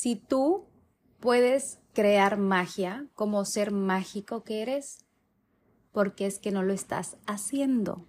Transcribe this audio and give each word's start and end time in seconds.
si 0.00 0.14
tú 0.14 0.64
puedes 1.18 1.80
crear 1.92 2.36
magia 2.36 3.06
como 3.16 3.44
ser 3.44 3.72
mágico 3.72 4.44
que 4.44 4.62
eres, 4.62 5.04
¿por 5.90 6.14
qué 6.14 6.26
es 6.26 6.38
que 6.38 6.52
no 6.52 6.62
lo 6.62 6.72
estás 6.72 7.16
haciendo? 7.26 8.06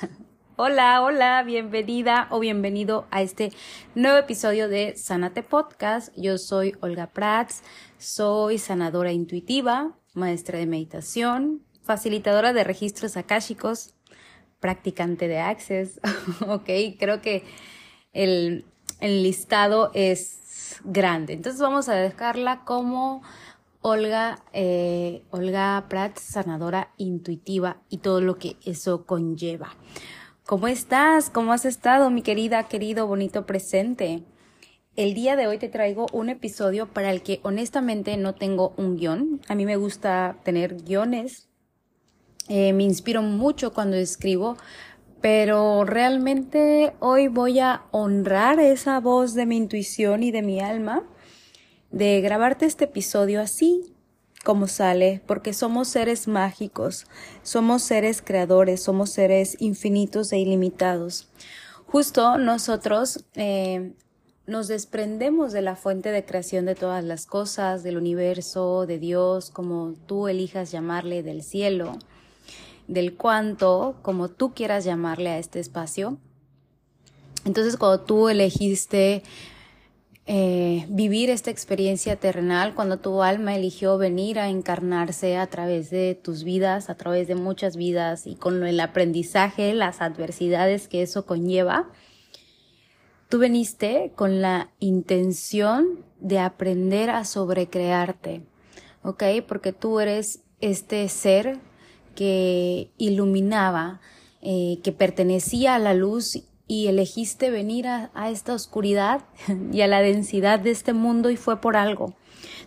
hola, 0.56 1.02
hola, 1.02 1.42
bienvenida 1.42 2.28
o 2.30 2.38
bienvenido 2.38 3.08
a 3.10 3.22
este 3.22 3.50
nuevo 3.96 4.18
episodio 4.18 4.68
de 4.68 4.96
Sanate 4.96 5.42
Podcast. 5.42 6.16
Yo 6.16 6.38
soy 6.38 6.76
Olga 6.80 7.08
Prats, 7.08 7.64
soy 7.98 8.58
sanadora 8.58 9.10
intuitiva, 9.10 9.98
maestra 10.14 10.60
de 10.60 10.66
meditación, 10.66 11.64
facilitadora 11.82 12.52
de 12.52 12.62
registros 12.62 13.16
akáshicos, 13.16 13.96
practicante 14.60 15.26
de 15.26 15.40
Access. 15.40 15.98
ok, 16.46 16.70
creo 17.00 17.20
que 17.20 17.42
el, 18.12 18.64
el 19.00 19.24
listado 19.24 19.90
es 19.92 20.41
grande. 20.84 21.32
Entonces 21.32 21.60
vamos 21.60 21.88
a 21.88 21.94
dejarla 21.94 22.64
como 22.64 23.22
Olga, 23.80 24.38
eh, 24.52 25.22
Olga 25.30 25.86
Prats, 25.88 26.22
sanadora 26.22 26.92
intuitiva 26.98 27.78
y 27.88 27.98
todo 27.98 28.20
lo 28.20 28.38
que 28.38 28.56
eso 28.64 29.04
conlleva. 29.06 29.74
¿Cómo 30.46 30.68
estás? 30.68 31.30
¿Cómo 31.30 31.52
has 31.52 31.64
estado, 31.64 32.10
mi 32.10 32.22
querida, 32.22 32.64
querido, 32.64 33.06
bonito 33.06 33.46
presente? 33.46 34.24
El 34.94 35.14
día 35.14 35.36
de 35.36 35.46
hoy 35.46 35.56
te 35.56 35.68
traigo 35.68 36.06
un 36.12 36.28
episodio 36.28 36.86
para 36.86 37.10
el 37.10 37.22
que 37.22 37.40
honestamente 37.44 38.16
no 38.18 38.34
tengo 38.34 38.74
un 38.76 38.96
guion. 38.96 39.40
A 39.48 39.54
mí 39.54 39.64
me 39.64 39.76
gusta 39.76 40.36
tener 40.44 40.82
guiones. 40.82 41.48
Eh, 42.48 42.72
me 42.72 42.82
inspiro 42.82 43.22
mucho 43.22 43.72
cuando 43.72 43.96
escribo, 43.96 44.56
pero 45.22 45.84
realmente 45.84 46.94
hoy 46.98 47.28
voy 47.28 47.60
a 47.60 47.84
honrar 47.92 48.58
esa 48.58 48.98
voz 48.98 49.34
de 49.34 49.46
mi 49.46 49.56
intuición 49.56 50.24
y 50.24 50.32
de 50.32 50.42
mi 50.42 50.60
alma 50.60 51.04
de 51.92 52.20
grabarte 52.20 52.66
este 52.66 52.84
episodio 52.84 53.40
así 53.40 53.94
como 54.44 54.66
sale, 54.66 55.22
porque 55.26 55.52
somos 55.52 55.86
seres 55.86 56.26
mágicos, 56.26 57.06
somos 57.44 57.82
seres 57.82 58.20
creadores, 58.20 58.82
somos 58.82 59.10
seres 59.10 59.56
infinitos 59.60 60.32
e 60.32 60.38
ilimitados. 60.38 61.30
Justo 61.86 62.38
nosotros 62.38 63.24
eh, 63.34 63.92
nos 64.48 64.66
desprendemos 64.66 65.52
de 65.52 65.62
la 65.62 65.76
fuente 65.76 66.10
de 66.10 66.24
creación 66.24 66.66
de 66.66 66.74
todas 66.74 67.04
las 67.04 67.26
cosas, 67.26 67.84
del 67.84 67.96
universo, 67.96 68.86
de 68.86 68.98
Dios, 68.98 69.50
como 69.50 69.94
tú 70.06 70.26
elijas 70.26 70.72
llamarle, 70.72 71.22
del 71.22 71.44
cielo 71.44 71.96
del 72.88 73.14
cuánto, 73.14 73.96
como 74.02 74.28
tú 74.28 74.54
quieras 74.54 74.84
llamarle 74.84 75.30
a 75.30 75.38
este 75.38 75.60
espacio. 75.60 76.18
Entonces, 77.44 77.76
cuando 77.76 78.00
tú 78.00 78.28
elegiste 78.28 79.22
eh, 80.26 80.86
vivir 80.88 81.30
esta 81.30 81.50
experiencia 81.50 82.14
terrenal, 82.14 82.74
cuando 82.76 82.98
tu 82.98 83.22
alma 83.22 83.56
eligió 83.56 83.98
venir 83.98 84.38
a 84.38 84.48
encarnarse 84.48 85.36
a 85.36 85.48
través 85.48 85.90
de 85.90 86.14
tus 86.14 86.44
vidas, 86.44 86.90
a 86.90 86.94
través 86.94 87.26
de 87.26 87.34
muchas 87.34 87.76
vidas 87.76 88.28
y 88.28 88.36
con 88.36 88.64
el 88.64 88.78
aprendizaje, 88.78 89.74
las 89.74 90.00
adversidades 90.00 90.86
que 90.86 91.02
eso 91.02 91.26
conlleva, 91.26 91.90
tú 93.28 93.38
veniste 93.38 94.12
con 94.14 94.40
la 94.40 94.70
intención 94.78 96.04
de 96.20 96.38
aprender 96.38 97.10
a 97.10 97.24
sobrecrearte, 97.24 98.42
¿ok? 99.02 99.24
Porque 99.48 99.72
tú 99.72 99.98
eres 99.98 100.40
este 100.60 101.08
ser 101.08 101.58
que 102.14 102.90
iluminaba, 102.98 104.00
eh, 104.40 104.78
que 104.82 104.92
pertenecía 104.92 105.74
a 105.74 105.78
la 105.78 105.94
luz 105.94 106.42
y 106.66 106.86
elegiste 106.86 107.50
venir 107.50 107.86
a, 107.86 108.10
esta 108.30 108.54
oscuridad 108.54 109.22
y 109.72 109.82
a 109.82 109.86
la 109.86 110.00
densidad 110.00 110.58
de 110.60 110.70
este 110.70 110.92
mundo 110.92 111.30
y 111.30 111.36
fue 111.36 111.60
por 111.60 111.76
algo. 111.76 112.14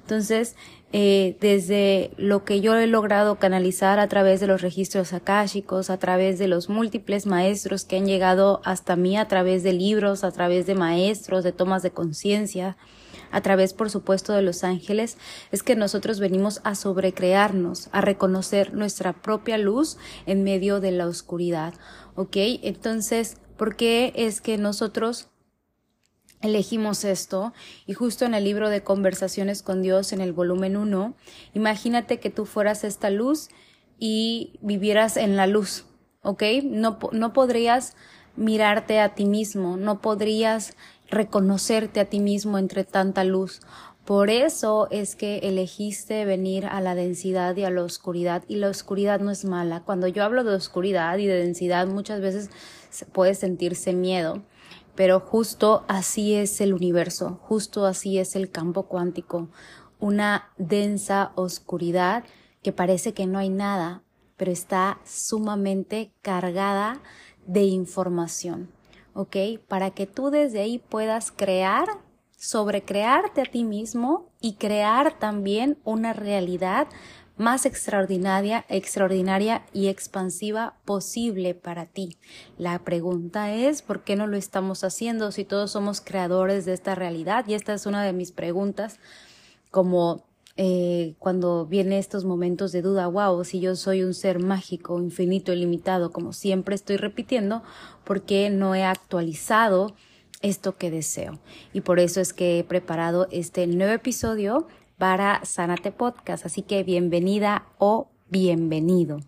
Entonces, 0.01 0.55
eh, 0.93 1.35
desde 1.41 2.11
lo 2.17 2.45
que 2.45 2.61
yo 2.61 2.75
he 2.75 2.87
logrado 2.87 3.35
canalizar 3.35 3.99
a 3.99 4.07
través 4.07 4.39
de 4.39 4.47
los 4.47 4.61
registros 4.61 5.11
akáshicos, 5.13 5.89
a 5.89 5.97
través 5.97 6.37
de 6.39 6.47
los 6.47 6.69
múltiples 6.69 7.25
maestros 7.25 7.83
que 7.83 7.97
han 7.97 8.05
llegado 8.05 8.61
hasta 8.63 8.95
mí, 8.95 9.17
a 9.17 9.27
través 9.27 9.63
de 9.63 9.73
libros, 9.73 10.23
a 10.23 10.31
través 10.31 10.67
de 10.67 10.75
maestros, 10.75 11.43
de 11.43 11.51
tomas 11.51 11.81
de 11.81 11.91
conciencia, 11.91 12.77
a 13.31 13.41
través, 13.41 13.73
por 13.73 13.89
supuesto, 13.89 14.33
de 14.33 14.41
los 14.41 14.63
ángeles, 14.63 15.17
es 15.51 15.63
que 15.63 15.75
nosotros 15.75 16.19
venimos 16.19 16.61
a 16.63 16.75
sobrecrearnos, 16.75 17.89
a 17.91 18.01
reconocer 18.01 18.73
nuestra 18.73 19.13
propia 19.13 19.57
luz 19.57 19.97
en 20.25 20.43
medio 20.43 20.79
de 20.79 20.91
la 20.91 21.07
oscuridad. 21.07 21.73
¿Ok? 22.15 22.37
Entonces, 22.63 23.37
¿por 23.57 23.75
qué 23.75 24.13
es 24.15 24.41
que 24.41 24.57
nosotros 24.57 25.29
elegimos 26.41 27.03
esto 27.03 27.53
y 27.85 27.93
justo 27.93 28.25
en 28.25 28.33
el 28.33 28.43
libro 28.43 28.69
de 28.69 28.83
conversaciones 28.83 29.61
con 29.61 29.81
Dios 29.81 30.13
en 30.13 30.21
el 30.21 30.33
volumen 30.33 30.77
1, 30.77 31.15
imagínate 31.53 32.19
que 32.19 32.29
tú 32.29 32.45
fueras 32.45 32.83
esta 32.83 33.09
luz 33.09 33.49
y 33.97 34.59
vivieras 34.61 35.17
en 35.17 35.35
la 35.35 35.47
luz, 35.47 35.85
¿ok? 36.21 36.43
No, 36.63 36.99
no 37.11 37.33
podrías 37.33 37.95
mirarte 38.35 38.99
a 38.99 39.15
ti 39.15 39.25
mismo, 39.25 39.77
no 39.77 40.01
podrías 40.01 40.75
reconocerte 41.09 41.99
a 41.99 42.05
ti 42.05 42.19
mismo 42.19 42.57
entre 42.57 42.83
tanta 42.83 43.23
luz. 43.23 43.61
Por 44.05 44.29
eso 44.29 44.87
es 44.91 45.15
que 45.15 45.39
elegiste 45.39 46.25
venir 46.25 46.67
a 46.67 46.79
la 46.79 46.93
densidad 46.93 47.55
y 47.55 47.63
a 47.63 47.71
la 47.71 47.83
oscuridad. 47.83 48.43
Y 48.47 48.57
la 48.57 48.69
oscuridad 48.69 49.19
no 49.19 49.31
es 49.31 49.45
mala. 49.45 49.81
Cuando 49.81 50.07
yo 50.07 50.23
hablo 50.23 50.43
de 50.43 50.55
oscuridad 50.55 51.17
y 51.17 51.25
de 51.25 51.39
densidad, 51.39 51.87
muchas 51.87 52.21
veces 52.21 52.51
puede 53.11 53.33
sentirse 53.33 53.93
miedo. 53.93 54.43
Pero 54.93 55.19
justo 55.19 55.83
así 55.87 56.35
es 56.35 56.61
el 56.61 56.73
universo, 56.73 57.39
justo 57.41 57.85
así 57.85 58.19
es 58.19 58.35
el 58.35 58.51
campo 58.51 58.83
cuántico. 58.83 59.49
Una 59.99 60.51
densa 60.57 61.31
oscuridad 61.35 62.23
que 62.61 62.71
parece 62.71 63.13
que 63.13 63.25
no 63.25 63.39
hay 63.39 63.49
nada, 63.49 64.03
pero 64.37 64.51
está 64.51 64.99
sumamente 65.03 66.11
cargada 66.21 67.01
de 67.47 67.63
información. 67.63 68.74
¿Ok? 69.15 69.35
Para 69.67 69.91
que 69.91 70.05
tú 70.05 70.29
desde 70.29 70.59
ahí 70.59 70.77
puedas 70.77 71.31
crear, 71.31 71.87
sobrecrearte 72.37 73.41
a 73.41 73.45
ti 73.45 73.63
mismo 73.63 74.29
y 74.39 74.55
crear 74.55 75.17
también 75.17 75.79
una 75.83 76.13
realidad 76.13 76.87
más 77.37 77.65
extraordinaria, 77.65 78.65
extraordinaria 78.69 79.65
y 79.73 79.87
expansiva 79.87 80.75
posible 80.85 81.53
para 81.53 81.85
ti. 81.85 82.17
La 82.57 82.79
pregunta 82.79 83.53
es, 83.53 83.81
¿por 83.81 84.03
qué 84.03 84.15
no 84.15 84.27
lo 84.27 84.37
estamos 84.37 84.83
haciendo 84.83 85.31
si 85.31 85.43
todos 85.43 85.71
somos 85.71 86.01
creadores 86.01 86.65
de 86.65 86.73
esta 86.73 86.93
realidad? 86.95 87.45
Y 87.47 87.55
esta 87.55 87.73
es 87.73 87.85
una 87.85 88.03
de 88.03 88.13
mis 88.13 88.31
preguntas 88.31 88.99
como 89.71 90.23
eh, 90.57 91.15
cuando 91.19 91.65
vienen 91.65 91.93
estos 91.93 92.23
momentos 92.23 92.71
de 92.71 92.81
duda, 92.81 93.07
wow, 93.07 93.43
si 93.43 93.59
yo 93.59 93.75
soy 93.75 94.03
un 94.03 94.13
ser 94.13 94.39
mágico, 94.39 95.01
infinito, 95.01 95.51
ilimitado, 95.51 96.11
como 96.11 96.31
siempre 96.31 96.75
estoy 96.75 96.95
repitiendo, 96.95 97.61
porque 98.05 98.49
no 98.49 98.73
he 98.73 98.83
actualizado 98.83 99.95
esto 100.41 100.77
que 100.77 100.91
deseo. 100.91 101.39
Y 101.73 101.81
por 101.81 101.99
eso 101.99 102.21
es 102.21 102.31
que 102.31 102.59
he 102.59 102.63
preparado 102.63 103.27
este 103.31 103.67
nuevo 103.67 103.93
episodio 103.93 104.67
para 104.97 105.43
Sanate 105.43 105.91
Podcast. 105.91 106.45
Así 106.45 106.61
que 106.61 106.83
bienvenida 106.83 107.65
o 107.77 108.09
bienvenido. 108.29 109.19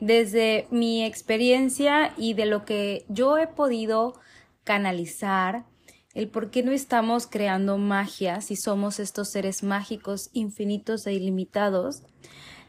Desde 0.00 0.66
mi 0.70 1.04
experiencia 1.04 2.12
y 2.16 2.34
de 2.34 2.46
lo 2.46 2.64
que 2.64 3.04
yo 3.08 3.38
he 3.38 3.46
podido 3.46 4.14
canalizar, 4.64 5.64
el 6.16 6.28
por 6.28 6.50
qué 6.50 6.62
no 6.62 6.72
estamos 6.72 7.26
creando 7.26 7.76
magia 7.76 8.40
si 8.40 8.56
somos 8.56 8.98
estos 9.00 9.28
seres 9.28 9.62
mágicos 9.62 10.30
infinitos 10.32 11.06
e 11.06 11.12
ilimitados. 11.12 12.02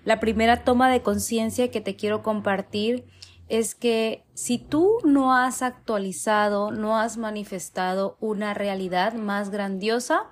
La 0.03 0.19
primera 0.19 0.65
toma 0.65 0.91
de 0.91 1.01
conciencia 1.01 1.71
que 1.71 1.79
te 1.79 1.95
quiero 1.95 2.21
compartir 2.21 3.05
es 3.47 3.73
que 3.73 4.25
si 4.33 4.57
tú 4.57 4.97
no 5.05 5.33
has 5.33 5.61
actualizado, 5.61 6.71
no 6.71 6.99
has 6.99 7.15
manifestado 7.15 8.17
una 8.19 8.53
realidad 8.53 9.13
más 9.13 9.49
grandiosa, 9.49 10.25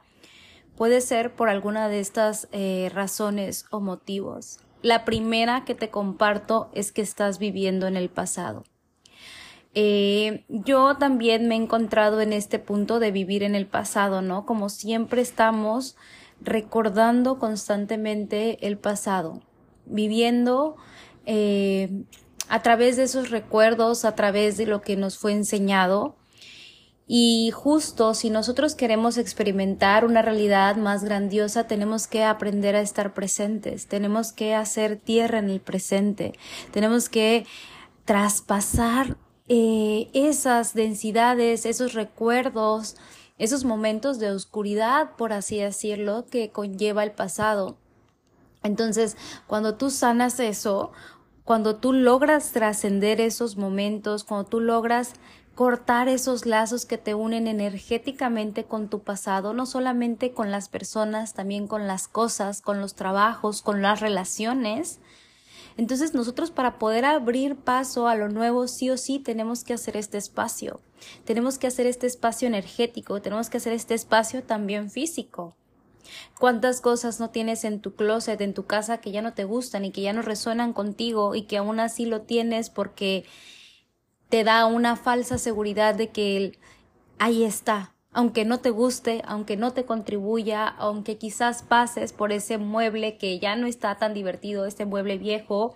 puede 0.76 1.00
ser 1.00 1.35
por 1.35 1.47
alguna 1.47 1.88
de 1.88 2.02
estas 2.02 2.50
eh, 2.52 2.91
razones 2.94 3.66
o 3.72 3.79
motivos. 3.79 4.59
La 4.82 5.06
primera 5.06 5.64
que 5.64 5.73
te 5.73 5.90
comparto 5.90 6.70
es 6.73 6.91
que 6.91 7.02
estás 7.02 7.40
viviendo 7.40 7.88
en 7.88 7.96
el 7.96 8.09
pasado. 8.09 8.66
Eh, 9.77 10.45
yo 10.47 10.95
también 10.95 11.49
me 11.49 11.55
he 11.55 11.57
encontrado 11.57 12.22
en 12.22 12.31
este 12.31 12.59
punto 12.59 12.99
de 12.99 13.11
vivir 13.11 13.43
en 13.43 13.55
el 13.55 13.67
pasado, 13.67 14.22
¿no? 14.22 14.45
Como 14.45 14.69
siempre 14.69 15.22
estamos 15.22 15.97
recordando 16.41 17.39
constantemente 17.39 18.66
el 18.66 18.77
pasado, 18.77 19.41
viviendo 19.85 20.77
eh, 21.25 22.05
a 22.47 22.61
través 22.61 22.95
de 22.95 23.03
esos 23.03 23.31
recuerdos, 23.31 24.05
a 24.05 24.16
través 24.16 24.55
de 24.55 24.66
lo 24.66 24.81
que 24.81 24.95
nos 24.95 25.17
fue 25.17 25.33
enseñado. 25.33 26.16
Y 27.05 27.51
justo 27.51 28.13
si 28.13 28.29
nosotros 28.29 28.75
queremos 28.75 29.17
experimentar 29.17 30.05
una 30.05 30.22
realidad 30.22 30.77
más 30.77 31.03
grandiosa, 31.03 31.67
tenemos 31.67 32.07
que 32.07 32.23
aprender 32.23 32.77
a 32.77 32.81
estar 32.81 33.13
presentes, 33.13 33.87
tenemos 33.87 34.31
que 34.31 34.55
hacer 34.55 34.95
tierra 34.95 35.39
en 35.39 35.49
el 35.49 35.59
presente, 35.59 36.33
tenemos 36.72 37.09
que 37.09 37.45
traspasar 38.05 39.17
eh, 39.47 40.09
esas 40.14 40.74
densidades, 40.74 41.66
esos 41.66 41.94
recuerdos 41.94 42.96
esos 43.38 43.66
momentos 43.66 44.20
de 44.20 44.32
oscuridad, 44.32 45.12
por 45.18 45.34
así 45.34 45.58
decirlo, 45.58 46.26
que 46.30 46.52
conlleva 46.52 47.03
el 47.03 47.12
pasado. 47.12 47.78
Entonces, 48.64 49.18
cuando 49.46 49.76
tú 49.76 49.90
sanas 49.90 50.40
eso, 50.40 50.92
cuando 51.44 51.76
tú 51.76 51.94
logras 51.94 52.52
trascender 52.52 53.20
esos 53.22 53.58
momentos, 53.58 54.24
cuando 54.24 54.47
tú 54.50 54.59
logras 54.62 55.14
cortar 55.53 56.08
esos 56.08 56.46
lazos 56.46 56.86
que 56.86 56.97
te 56.97 57.14
unen 57.14 57.47
energéticamente 57.47 58.64
con 58.64 58.90
tu 58.90 59.02
pasado, 59.02 59.53
no 59.53 59.66
solamente 59.66 60.32
con 60.32 60.50
las 60.50 60.70
personas, 60.70 61.34
también 61.34 61.68
con 61.68 61.88
las 61.88 62.08
cosas, 62.08 62.62
con 62.62 62.82
los 62.82 62.96
trabajos, 62.96 63.62
con 63.62 63.82
las 63.82 64.00
relaciones. 64.00 65.00
Entonces 65.77 66.13
nosotros 66.13 66.51
para 66.51 66.79
poder 66.79 67.03
abrir 67.05 67.55
paso 67.55 68.07
a 68.07 68.16
lo 68.16 68.29
nuevo, 68.29 68.67
sí 68.67 68.89
o 68.89 68.97
sí 68.97 69.19
tenemos 69.19 69.63
que 69.63 69.73
hacer 69.73 69.97
este 69.97 70.17
espacio. 70.17 70.79
Tenemos 71.25 71.57
que 71.57 71.67
hacer 71.67 71.85
este 71.85 72.07
espacio 72.07 72.47
energético, 72.47 73.22
tenemos 73.22 73.49
que 73.49 73.57
hacer 73.57 73.73
este 73.73 73.93
espacio 73.93 74.43
también 74.43 74.89
físico. 74.89 75.55
¿Cuántas 76.39 76.81
cosas 76.81 77.19
no 77.19 77.29
tienes 77.29 77.63
en 77.63 77.81
tu 77.81 77.95
closet, 77.95 78.39
en 78.41 78.53
tu 78.53 78.66
casa 78.66 78.99
que 78.99 79.11
ya 79.11 79.22
no 79.22 79.33
te 79.33 79.43
gustan 79.43 79.85
y 79.85 79.91
que 79.91 80.01
ya 80.01 80.13
no 80.13 80.22
resuenan 80.22 80.72
contigo 80.72 81.35
y 81.35 81.43
que 81.43 81.57
aún 81.57 81.79
así 81.79 82.05
lo 82.05 82.22
tienes 82.22 82.69
porque 82.69 83.25
te 84.29 84.43
da 84.43 84.66
una 84.66 84.95
falsa 84.95 85.37
seguridad 85.37 85.95
de 85.95 86.09
que 86.09 86.57
ahí 87.17 87.43
está, 87.43 87.95
aunque 88.16 88.46
no 88.46 88.59
te 88.62 88.70
guste, 88.70 89.22
aunque 89.28 89.58
no 89.58 89.73
te 89.73 89.84
contribuya, 89.84 90.67
aunque 90.67 91.17
quizás 91.17 91.64
pases 91.64 92.14
por 92.14 92.32
ese 92.32 92.58
mueble 92.58 93.17
que 93.17 93.40
ya 93.40 93.58
no 93.58 93.67
está 93.67 93.97
tan 93.97 94.14
divertido, 94.14 94.66
este 94.66 94.85
mueble 94.85 95.17
viejo, 95.17 95.76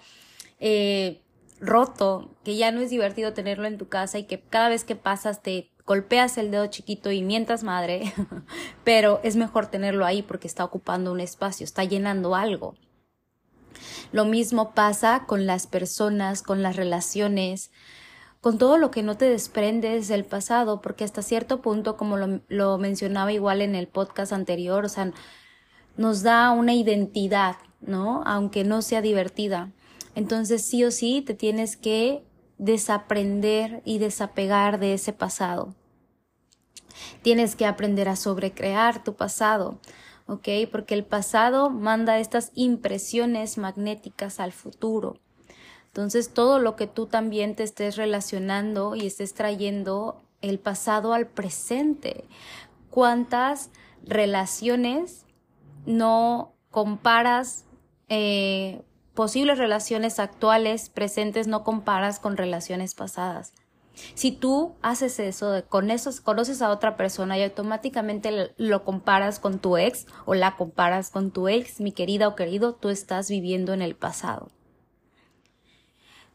eh, 0.62 1.20
roto, 1.60 2.34
que 2.46 2.56
ya 2.56 2.72
no 2.72 2.80
es 2.80 2.90
divertido 2.90 3.34
tenerlo 3.34 3.68
en 3.68 3.78
tu 3.78 3.90
casa 3.90 4.20
y 4.20 4.24
que 4.24 4.40
cada 4.40 4.70
vez 4.70 4.86
que 4.86 4.96
pasas 4.96 5.44
te 5.44 5.70
golpeas 5.86 6.38
el 6.38 6.50
dedo 6.50 6.68
chiquito 6.68 7.12
y 7.12 7.24
mientas 7.24 7.64
madre, 7.64 8.14
pero 8.86 9.20
es 9.24 9.36
mejor 9.36 9.68
tenerlo 9.68 10.06
ahí 10.06 10.22
porque 10.22 10.48
está 10.48 10.64
ocupando 10.64 11.12
un 11.12 11.20
espacio, 11.20 11.66
está 11.66 11.84
llenando 11.84 12.36
algo. 12.36 12.76
Lo 14.14 14.24
mismo 14.24 14.74
pasa 14.74 15.26
con 15.28 15.46
las 15.46 15.68
personas, 15.68 16.42
con 16.42 16.64
las 16.64 16.78
relaciones, 16.78 17.70
con 18.42 18.58
todo 18.58 18.78
lo 18.78 18.90
que 18.90 19.04
no 19.04 19.18
te 19.18 19.26
desprendes 19.26 20.08
del 20.08 20.24
pasado, 20.24 20.82
porque 20.82 21.04
hasta 21.04 21.22
cierto 21.22 21.62
punto, 21.62 21.98
como 21.98 22.18
lo, 22.18 22.78
mencionaba 22.78 23.34
igual 23.34 23.62
en 23.62 23.76
el 23.76 23.88
podcast 23.88 24.32
anterior, 24.32 24.86
o 24.86 24.90
sea, 24.90 25.12
nos 25.98 26.24
da 26.24 26.52
una 26.52 26.74
identidad, 26.74 27.58
¿no? 27.82 28.24
Aunque 28.26 28.64
no 28.64 28.82
sea 28.82 29.02
divertida. 29.02 29.72
Entonces, 30.16 30.66
sí 30.66 30.84
o 30.86 30.92
sí, 30.92 31.22
te 31.22 31.34
tienes 31.34 31.76
que 31.76 32.24
desaprender 32.58 33.82
y 33.86 34.00
desapegar 34.00 34.80
de 34.80 34.94
ese 34.94 35.12
pasado. 35.12 35.76
Tienes 37.22 37.56
que 37.56 37.66
aprender 37.66 38.08
a 38.08 38.16
sobrecrear 38.16 39.04
tu 39.04 39.16
pasado, 39.16 39.80
¿ok? 40.28 40.48
Porque 40.72 40.94
el 40.94 41.06
pasado 41.06 41.70
manda 41.70 42.20
estas 42.20 42.52
impresiones 42.54 43.58
magnéticas 43.58 44.40
al 44.40 44.54
futuro. 44.54 45.20
Entonces, 45.90 46.34
todo 46.34 46.60
lo 46.60 46.76
que 46.76 46.88
tú 46.88 47.08
también 47.08 47.56
te 47.56 47.64
estés 47.64 47.98
relacionando 47.98 48.96
y 48.96 49.08
estés 49.08 49.34
trayendo 49.34 50.22
el 50.42 50.60
pasado 50.60 51.14
al 51.14 51.28
presente. 51.28 52.26
¿Cuántas 52.90 53.72
relaciones 54.04 55.26
no 55.86 56.54
comparas, 56.70 57.66
eh, 58.08 58.82
posibles 59.14 59.58
relaciones 59.58 60.20
actuales, 60.20 60.90
presentes, 60.90 61.48
no 61.48 61.64
comparas 61.64 62.20
con 62.20 62.38
relaciones 62.38 62.94
pasadas? 62.94 63.54
Si 64.14 64.32
tú 64.32 64.76
haces 64.82 65.20
eso, 65.20 65.64
con 65.68 65.92
eso 65.92 66.12
conoces 66.24 66.62
a 66.62 66.70
otra 66.70 66.96
persona 66.96 67.38
y 67.38 67.44
automáticamente 67.44 68.54
lo 68.58 68.86
comparas 68.86 69.40
con 69.40 69.60
tu 69.60 69.76
ex 69.76 70.06
o 70.26 70.36
la 70.36 70.56
comparas 70.56 71.10
con 71.10 71.32
tu 71.32 71.48
ex, 71.48 71.82
mi 71.82 71.92
querida 71.92 72.28
o 72.28 72.36
querido, 72.36 72.76
tú 72.76 72.90
estás 72.90 73.30
viviendo 73.30 73.74
en 73.74 73.82
el 73.82 73.96
pasado. 73.96 74.50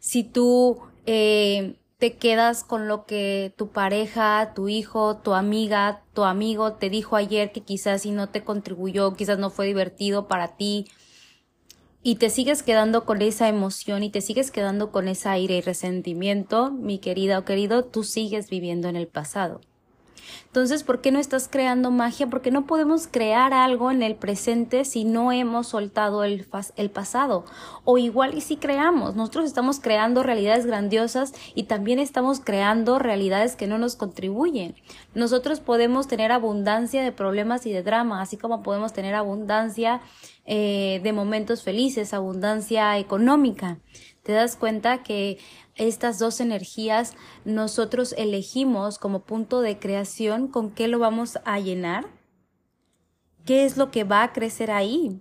Si 0.04 0.22
tú 0.22 0.82
eh, 1.06 1.76
te 1.96 2.18
quedas 2.18 2.62
con 2.62 2.88
lo 2.88 3.06
que 3.06 3.54
tu 3.56 3.68
pareja, 3.70 4.52
tu 4.54 4.68
hijo, 4.68 5.16
tu 5.16 5.32
amiga, 5.32 6.02
tu 6.12 6.24
amigo 6.24 6.74
te 6.74 6.90
dijo 6.90 7.16
ayer 7.16 7.52
que 7.52 7.62
quizás 7.62 8.02
si 8.02 8.10
no 8.10 8.28
te 8.28 8.44
contribuyó, 8.44 9.14
quizás 9.14 9.38
no 9.38 9.48
fue 9.48 9.64
divertido 9.64 10.28
para 10.28 10.58
ti, 10.58 10.84
y 12.02 12.16
te 12.16 12.28
sigues 12.28 12.62
quedando 12.62 13.06
con 13.06 13.22
esa 13.22 13.48
emoción 13.48 14.02
y 14.02 14.10
te 14.10 14.20
sigues 14.20 14.50
quedando 14.50 14.92
con 14.92 15.08
esa 15.08 15.32
aire 15.32 15.56
y 15.56 15.60
resentimiento, 15.62 16.70
mi 16.70 16.98
querida 16.98 17.38
o 17.38 17.46
querido, 17.46 17.82
tú 17.86 18.04
sigues 18.04 18.50
viviendo 18.50 18.88
en 18.88 18.96
el 18.96 19.08
pasado. 19.08 19.62
Entonces, 20.46 20.84
¿por 20.84 21.00
qué 21.00 21.10
no 21.10 21.18
estás 21.18 21.48
creando 21.48 21.90
magia? 21.90 22.28
Porque 22.28 22.50
no 22.50 22.66
podemos 22.66 23.08
crear 23.08 23.52
algo 23.52 23.90
en 23.90 24.02
el 24.02 24.14
presente 24.14 24.84
si 24.84 25.04
no 25.04 25.32
hemos 25.32 25.68
soltado 25.68 26.24
el, 26.24 26.46
el, 26.76 26.90
pasado. 26.90 27.44
O 27.84 27.98
igual 27.98 28.34
y 28.34 28.40
si 28.40 28.56
creamos, 28.56 29.16
nosotros 29.16 29.46
estamos 29.46 29.80
creando 29.80 30.22
realidades 30.22 30.66
grandiosas 30.66 31.32
y 31.54 31.64
también 31.64 31.98
estamos 31.98 32.40
creando 32.40 32.98
realidades 32.98 33.56
que 33.56 33.66
no 33.66 33.78
nos 33.78 33.96
contribuyen. 33.96 34.74
Nosotros 35.14 35.60
podemos 35.60 36.08
tener 36.08 36.32
abundancia 36.32 37.02
de 37.02 37.12
problemas 37.12 37.66
y 37.66 37.72
de 37.72 37.82
drama, 37.82 38.20
así 38.20 38.36
como 38.36 38.62
podemos 38.62 38.92
tener 38.92 39.14
abundancia 39.14 40.00
eh, 40.46 41.00
de 41.02 41.12
momentos 41.12 41.62
felices, 41.62 42.12
abundancia 42.12 42.98
económica. 42.98 43.78
Te 44.24 44.32
das 44.32 44.56
cuenta 44.56 45.02
que 45.02 45.38
estas 45.76 46.18
dos 46.18 46.40
energías 46.40 47.14
nosotros 47.44 48.14
elegimos 48.16 48.98
como 48.98 49.20
punto 49.20 49.60
de 49.60 49.78
creación 49.78 50.48
con 50.48 50.70
qué 50.70 50.88
lo 50.88 50.98
vamos 50.98 51.38
a 51.44 51.60
llenar, 51.60 52.06
qué 53.44 53.66
es 53.66 53.76
lo 53.76 53.90
que 53.90 54.04
va 54.04 54.22
a 54.22 54.32
crecer 54.32 54.70
ahí. 54.70 55.20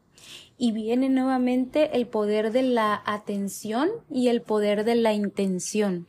Y 0.58 0.72
viene 0.72 1.10
nuevamente 1.10 1.98
el 1.98 2.08
poder 2.08 2.54
de 2.54 2.64
la 2.64 3.04
atención 3.06 3.90
y 4.10 4.30
el 4.30 4.42
poder 4.42 4.86
de 4.86 4.96
la 4.96 5.12
intención. 5.12 6.08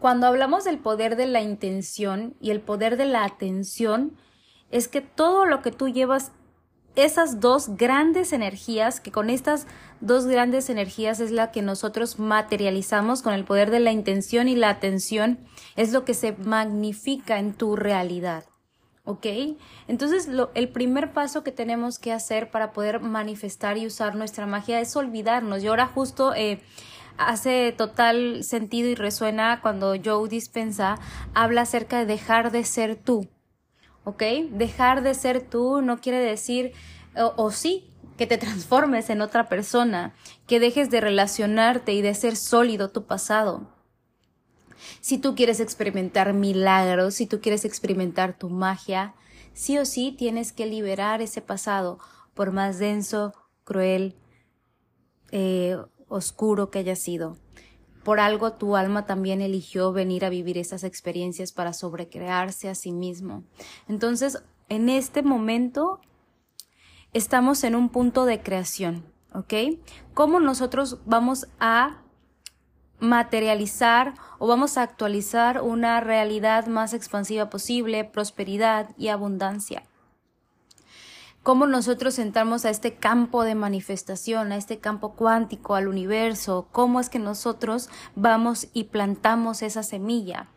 Cuando 0.00 0.26
hablamos 0.26 0.64
del 0.64 0.78
poder 0.78 1.14
de 1.14 1.26
la 1.26 1.42
intención 1.42 2.34
y 2.40 2.50
el 2.50 2.60
poder 2.60 2.96
de 2.96 3.04
la 3.04 3.24
atención, 3.24 4.16
es 4.72 4.88
que 4.88 5.00
todo 5.00 5.46
lo 5.46 5.62
que 5.62 5.70
tú 5.70 5.88
llevas 5.88 6.32
esas 6.96 7.40
dos 7.40 7.76
grandes 7.76 8.32
energías, 8.32 9.00
que 9.00 9.12
con 9.12 9.30
estas 9.30 9.66
dos 10.00 10.26
grandes 10.26 10.70
energías 10.70 11.20
es 11.20 11.30
la 11.30 11.50
que 11.52 11.62
nosotros 11.62 12.18
materializamos 12.18 13.22
con 13.22 13.32
el 13.32 13.44
poder 13.44 13.70
de 13.70 13.80
la 13.80 13.92
intención 13.92 14.48
y 14.48 14.56
la 14.56 14.70
atención, 14.70 15.38
es 15.76 15.92
lo 15.92 16.04
que 16.04 16.14
se 16.14 16.32
magnifica 16.32 17.38
en 17.38 17.54
tu 17.54 17.76
realidad. 17.76 18.44
¿Ok? 19.04 19.26
Entonces, 19.88 20.28
lo, 20.28 20.50
el 20.54 20.68
primer 20.68 21.12
paso 21.12 21.42
que 21.42 21.52
tenemos 21.52 21.98
que 21.98 22.12
hacer 22.12 22.50
para 22.50 22.72
poder 22.72 23.00
manifestar 23.00 23.78
y 23.78 23.86
usar 23.86 24.14
nuestra 24.14 24.46
magia 24.46 24.80
es 24.80 24.94
olvidarnos. 24.94 25.62
Y 25.62 25.68
ahora 25.68 25.86
justo 25.86 26.34
eh, 26.34 26.60
hace 27.16 27.72
total 27.72 28.44
sentido 28.44 28.88
y 28.88 28.94
resuena 28.94 29.60
cuando 29.62 29.94
Joe 30.02 30.28
Dispensa 30.28 30.98
habla 31.34 31.62
acerca 31.62 31.98
de 31.98 32.06
dejar 32.06 32.52
de 32.52 32.64
ser 32.64 32.96
tú. 32.96 33.26
¿Ok? 34.04 34.22
Dejar 34.50 35.02
de 35.02 35.14
ser 35.14 35.42
tú 35.42 35.82
no 35.82 36.00
quiere 36.00 36.18
decir, 36.18 36.72
o, 37.14 37.50
sí, 37.50 37.84
que 38.16 38.26
te 38.26 38.38
transformes 38.38 39.10
en 39.10 39.22
otra 39.22 39.48
persona, 39.48 40.14
que 40.46 40.60
dejes 40.60 40.90
de 40.90 41.00
relacionarte 41.00 41.92
y 41.92 42.02
de 42.02 42.14
ser 42.14 42.36
sólido 42.36 42.90
tu 42.90 43.04
pasado. 43.04 43.66
Si 45.00 45.18
tú 45.18 45.34
quieres 45.34 45.60
experimentar 45.60 46.32
milagros, 46.32 47.14
si 47.14 47.26
tú 47.26 47.40
quieres 47.40 47.64
experimentar 47.64 48.36
tu 48.38 48.48
magia, 48.48 49.14
sí 49.52 49.78
o 49.78 49.84
sí 49.84 50.14
tienes 50.16 50.52
que 50.52 50.66
liberar 50.66 51.22
ese 51.22 51.40
pasado, 51.40 51.98
por 52.34 52.52
más 52.52 52.78
denso, 52.78 53.34
cruel, 53.64 54.16
eh, 55.30 55.76
oscuro 56.08 56.70
que 56.70 56.80
haya 56.80 56.96
sido. 56.96 57.36
Por 58.04 58.20
algo 58.20 58.52
tu 58.52 58.76
alma 58.76 59.06
también 59.06 59.40
eligió 59.40 59.92
venir 59.92 60.24
a 60.24 60.30
vivir 60.30 60.56
esas 60.58 60.84
experiencias 60.84 61.52
para 61.52 61.72
sobrecrearse 61.72 62.68
a 62.68 62.74
sí 62.74 62.92
mismo. 62.92 63.44
Entonces, 63.88 64.42
en 64.68 64.88
este 64.88 65.22
momento 65.22 66.00
estamos 67.12 67.64
en 67.64 67.74
un 67.74 67.88
punto 67.88 68.24
de 68.24 68.42
creación, 68.42 69.04
¿ok? 69.34 69.54
¿Cómo 70.14 70.40
nosotros 70.40 70.98
vamos 71.04 71.48
a 71.58 72.02
materializar 73.00 74.14
o 74.38 74.46
vamos 74.46 74.76
a 74.76 74.82
actualizar 74.82 75.62
una 75.62 76.00
realidad 76.00 76.66
más 76.66 76.94
expansiva 76.94 77.50
posible, 77.50 78.04
prosperidad 78.04 78.90
y 78.96 79.08
abundancia? 79.08 79.82
Cómo 81.42 81.66
nosotros 81.66 82.18
entramos 82.18 82.64
a 82.64 82.70
este 82.70 82.94
campo 82.94 83.44
de 83.44 83.54
manifestación, 83.54 84.52
a 84.52 84.56
este 84.56 84.78
campo 84.78 85.14
cuántico, 85.14 85.74
al 85.74 85.88
universo, 85.88 86.68
cómo 86.72 87.00
es 87.00 87.08
que 87.08 87.18
nosotros 87.18 87.88
vamos 88.14 88.68
y 88.72 88.84
plantamos 88.84 89.62
esa 89.62 89.82
semilla. 89.82 90.48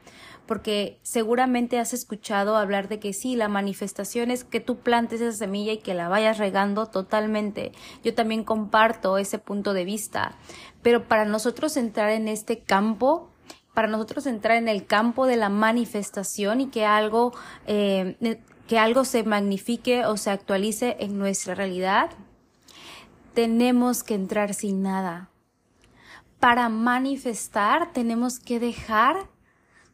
Porque 0.46 1.00
seguramente 1.04 1.80
has 1.80 1.94
escuchado 1.94 2.58
hablar 2.58 2.90
de 2.90 3.00
que 3.00 3.14
sí, 3.14 3.38
la 3.38 3.48
manifestación 3.48 4.30
es 4.30 4.44
que 4.44 4.60
tú 4.60 4.80
plantes 4.80 5.22
esa 5.22 5.38
semilla 5.38 5.72
y 5.72 5.78
que 5.78 5.94
la 5.94 6.10
vayas 6.10 6.38
regando 6.38 6.88
totalmente. 6.88 7.72
Yo 8.04 8.14
también 8.14 8.44
comparto 8.44 9.18
ese 9.18 9.40
punto 9.40 9.74
de 9.74 9.86
vista. 9.86 10.38
Pero 10.82 11.08
para 11.08 11.24
nosotros 11.24 11.78
entrar 11.78 12.10
en 12.10 12.28
este 12.28 12.60
campo, 12.60 13.30
para 13.74 13.88
nosotros 13.88 14.26
entrar 14.26 14.58
en 14.58 14.68
el 14.68 14.86
campo 14.86 15.28
de 15.28 15.38
la 15.38 15.48
manifestación 15.48 16.60
y 16.60 16.68
que 16.68 16.86
algo, 16.86 17.34
eh, 17.66 18.18
que 18.68 18.80
algo 18.80 19.06
se 19.06 19.24
magnifique 19.24 20.06
o 20.06 20.18
se 20.18 20.30
actualice 20.30 20.98
en 21.00 21.18
nuestra 21.18 21.56
realidad, 21.56 22.10
tenemos 23.34 24.04
que 24.04 24.16
entrar 24.16 24.54
sin 24.54 24.84
nada. 24.84 25.30
Para 26.40 26.70
manifestar 26.70 27.94
tenemos 27.94 28.40
que 28.40 28.60
dejar 28.60 29.28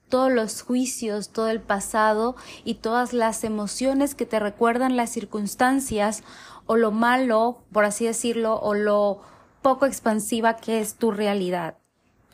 todos 0.09 0.31
los 0.31 0.61
juicios, 0.61 1.29
todo 1.29 1.49
el 1.49 1.61
pasado 1.61 2.35
y 2.65 2.75
todas 2.75 3.13
las 3.13 3.43
emociones 3.43 4.15
que 4.15 4.25
te 4.25 4.39
recuerdan 4.39 4.97
las 4.97 5.11
circunstancias 5.11 6.23
o 6.65 6.75
lo 6.75 6.91
malo, 6.91 7.63
por 7.71 7.85
así 7.85 8.05
decirlo, 8.05 8.59
o 8.59 8.73
lo 8.73 9.21
poco 9.61 9.85
expansiva 9.85 10.57
que 10.57 10.79
es 10.79 10.95
tu 10.95 11.11
realidad. 11.11 11.77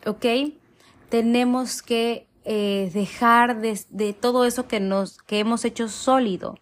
¿Ok? 0.05 0.25
Tenemos 1.09 1.81
que 1.81 2.27
eh, 2.47 2.91
dejar 2.93 3.59
de, 3.59 4.13
todo 4.13 4.45
eso 4.45 4.67
que 4.67 4.79
nos, 4.79 5.17
que 5.17 5.39
hemos 5.39 5.65
hecho 5.65 5.89
sólido 5.89 6.59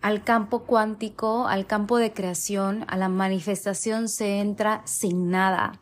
al 0.00 0.24
campo 0.24 0.64
cuántico, 0.64 1.46
al 1.46 1.66
campo 1.66 1.96
de 1.96 2.12
creación, 2.12 2.84
a 2.88 2.96
la 2.96 3.08
manifestación 3.08 4.08
se 4.08 4.40
entra 4.40 4.82
sin 4.84 5.30
nada, 5.30 5.80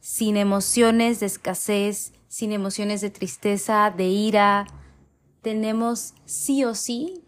sin 0.00 0.38
emociones 0.38 1.20
de 1.20 1.26
escasez, 1.26 2.14
sin 2.28 2.52
emociones 2.52 3.02
de 3.02 3.10
tristeza, 3.10 3.92
de 3.94 4.06
ira. 4.06 4.66
Tenemos 5.42 6.14
sí 6.24 6.64
o 6.64 6.74
sí 6.74 7.24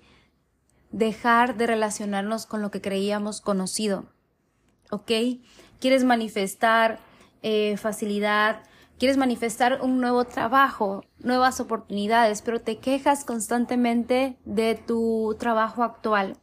dejar 0.90 1.58
de 1.58 1.66
relacionarnos 1.66 2.46
con 2.46 2.62
lo 2.62 2.70
que 2.70 2.80
creíamos 2.80 3.42
conocido. 3.42 4.06
¿Ok? 4.90 5.12
¿Quieres 5.78 6.04
manifestar 6.04 7.00
eh, 7.42 7.76
facilidad? 7.76 8.62
¿Quieres 8.98 9.16
manifestar 9.16 9.80
un 9.80 10.00
nuevo 10.00 10.24
trabajo, 10.24 11.04
nuevas 11.20 11.60
oportunidades, 11.60 12.42
pero 12.42 12.60
te 12.60 12.78
quejas 12.78 13.24
constantemente 13.24 14.36
de 14.44 14.74
tu 14.74 15.36
trabajo 15.38 15.84
actual? 15.84 16.36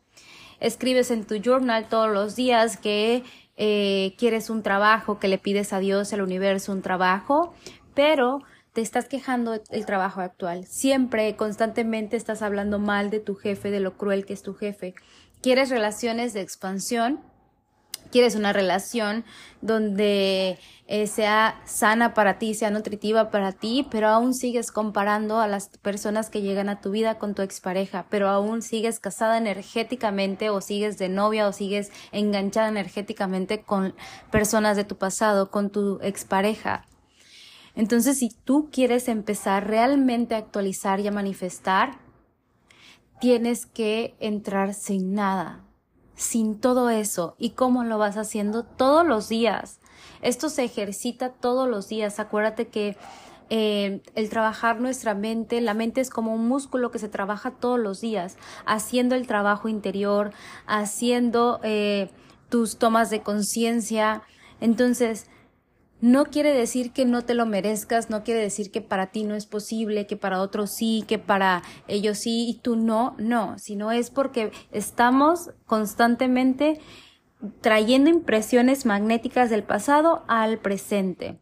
Escribes 0.62 1.12
en 1.12 1.25
tu 1.25 1.35
journal 1.35 1.89
todos 1.89 2.09
los 2.09 2.38
días 2.38 2.77
que 2.77 3.24
eh, 3.57 4.15
quieres 4.17 4.50
un 4.50 4.63
trabajo, 4.63 5.19
que 5.19 5.27
le 5.27 5.38
pides 5.38 5.74
a 5.74 5.79
Dios, 5.79 6.13
al 6.13 6.21
universo 6.21 6.71
un 6.71 6.81
trabajo, 6.81 7.53
pero 7.93 8.39
te 8.71 8.79
estás 8.79 9.09
quejando 9.09 9.59
del 9.59 9.85
trabajo 9.85 10.21
actual. 10.21 10.65
Siempre, 10.65 11.35
constantemente 11.35 12.15
estás 12.15 12.41
hablando 12.41 12.79
mal 12.79 13.09
de 13.09 13.19
tu 13.19 13.35
jefe, 13.35 13.69
de 13.69 13.81
lo 13.81 13.97
cruel 13.97 14.25
que 14.25 14.33
es 14.33 14.43
tu 14.43 14.53
jefe. 14.53 14.95
Quieres 15.41 15.69
relaciones 15.69 16.33
de 16.33 16.39
expansión, 16.39 17.19
quieres 18.15 18.36
una 18.36 18.53
relación 18.53 19.25
donde 19.60 20.57
eh, 20.88 21.07
sea 21.07 21.62
sana 21.65 22.13
para 22.13 22.39
ti, 22.39 22.53
sea 22.53 22.72
nutritiva 22.72 23.29
para 23.29 23.51
ti, 23.51 23.86
pero 23.91 24.07
aún 24.07 24.34
sigues 24.34 24.72
comparando 24.72 25.41
a 25.41 25.50
las 25.50 25.67
personas 25.79 26.29
que 26.29 26.41
llegan 26.41 26.69
a 26.69 26.79
tu 26.79 26.91
vida 26.91 27.19
con 27.19 27.36
tu 27.36 27.41
expareja, 27.41 28.05
pero 28.10 28.29
aún 28.29 28.62
sigues 28.62 29.01
casada 29.01 29.38
energéticamente 29.38 30.50
o 30.50 30.62
sigues 30.62 30.98
de 30.98 31.10
novia 31.10 31.45
o 31.45 31.51
sigues 31.51 31.91
enganchada 32.13 32.69
energéticamente 32.69 33.63
con 33.63 33.93
personas 34.31 34.77
de 34.77 34.86
tu 34.86 34.95
pasado, 34.95 35.51
con 35.51 35.69
tu 35.69 36.00
expareja. 36.01 36.86
Entonces, 37.75 38.19
si 38.19 38.29
tú 38.29 38.69
quieres 38.72 39.10
empezar 39.10 39.67
realmente 39.67 40.36
a 40.36 40.38
actualizar 40.38 41.01
y 41.01 41.07
a 41.07 41.12
manifestar, 41.12 42.00
tienes 43.19 43.65
que 43.65 44.15
entrar 44.22 44.74
sin 44.74 45.13
nada, 45.15 45.64
sin 46.15 46.60
todo 46.60 46.89
eso. 46.89 47.36
¿Y 47.38 47.51
cómo 47.51 47.84
lo 47.84 47.98
vas 47.98 48.17
haciendo? 48.17 48.63
Todos 48.63 49.05
los 49.05 49.29
días. 49.29 49.79
Esto 50.22 50.50
se 50.50 50.63
ejercita 50.63 51.29
todos 51.29 51.69
los 51.69 51.88
días. 51.88 52.19
Acuérdate 52.19 52.67
que 52.67 52.98
eh, 53.50 54.01
el 54.15 54.29
trabajar 54.29 54.81
nuestra 54.81 55.13
mente, 55.13 55.62
la 55.62 55.74
mente 55.74 56.01
es 56.01 56.10
como 56.10 56.34
un 56.34 56.48
músculo 56.48 56.89
que 56.89 57.00
se 57.00 57.10
trabaja 57.10 57.51
todos 57.51 57.79
los 57.79 58.01
días, 58.01 58.38
haciendo 58.65 59.15
el 59.15 59.27
trabajo 59.27 59.67
interior, 59.69 60.31
haciendo 60.65 61.60
eh, 61.63 62.10
tus 62.50 62.77
tomas 62.77 63.10
de 63.10 63.22
conciencia. 63.22 64.24
Entonces, 64.62 65.27
no 66.02 66.25
quiere 66.25 66.54
decir 66.54 66.92
que 66.92 67.06
no 67.06 67.24
te 67.24 67.34
lo 67.34 67.46
merezcas, 67.46 68.10
no 68.10 68.24
quiere 68.24 68.42
decir 68.42 68.72
que 68.72 68.82
para 68.82 69.08
ti 69.08 69.24
no 69.24 69.36
es 69.36 69.46
posible, 69.46 70.08
que 70.08 70.18
para 70.18 70.42
otros 70.42 70.72
sí, 70.72 71.04
que 71.08 71.20
para 71.20 71.64
ellos 71.88 72.18
sí 72.18 72.48
y 72.50 72.60
tú 72.60 72.75
no, 72.75 73.16
no, 73.18 73.58
sino 73.58 73.92
es 73.92 74.10
porque 74.10 74.52
estamos 74.72 75.52
constantemente 75.66 76.80
trayendo 77.62 78.10
impresiones 78.10 78.86
magnéticas 78.86 79.50
del 79.50 79.64
pasado 79.64 80.24
al 80.28 80.58
presente. 80.60 81.40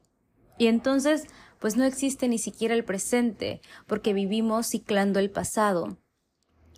Y 0.57 0.67
entonces, 0.67 1.25
pues 1.59 1.75
no 1.75 1.83
existe 1.83 2.27
ni 2.27 2.37
siquiera 2.37 2.75
el 2.75 2.83
presente, 2.83 3.61
porque 3.87 4.13
vivimos 4.13 4.67
ciclando 4.67 5.19
el 5.19 5.31
pasado. 5.31 5.97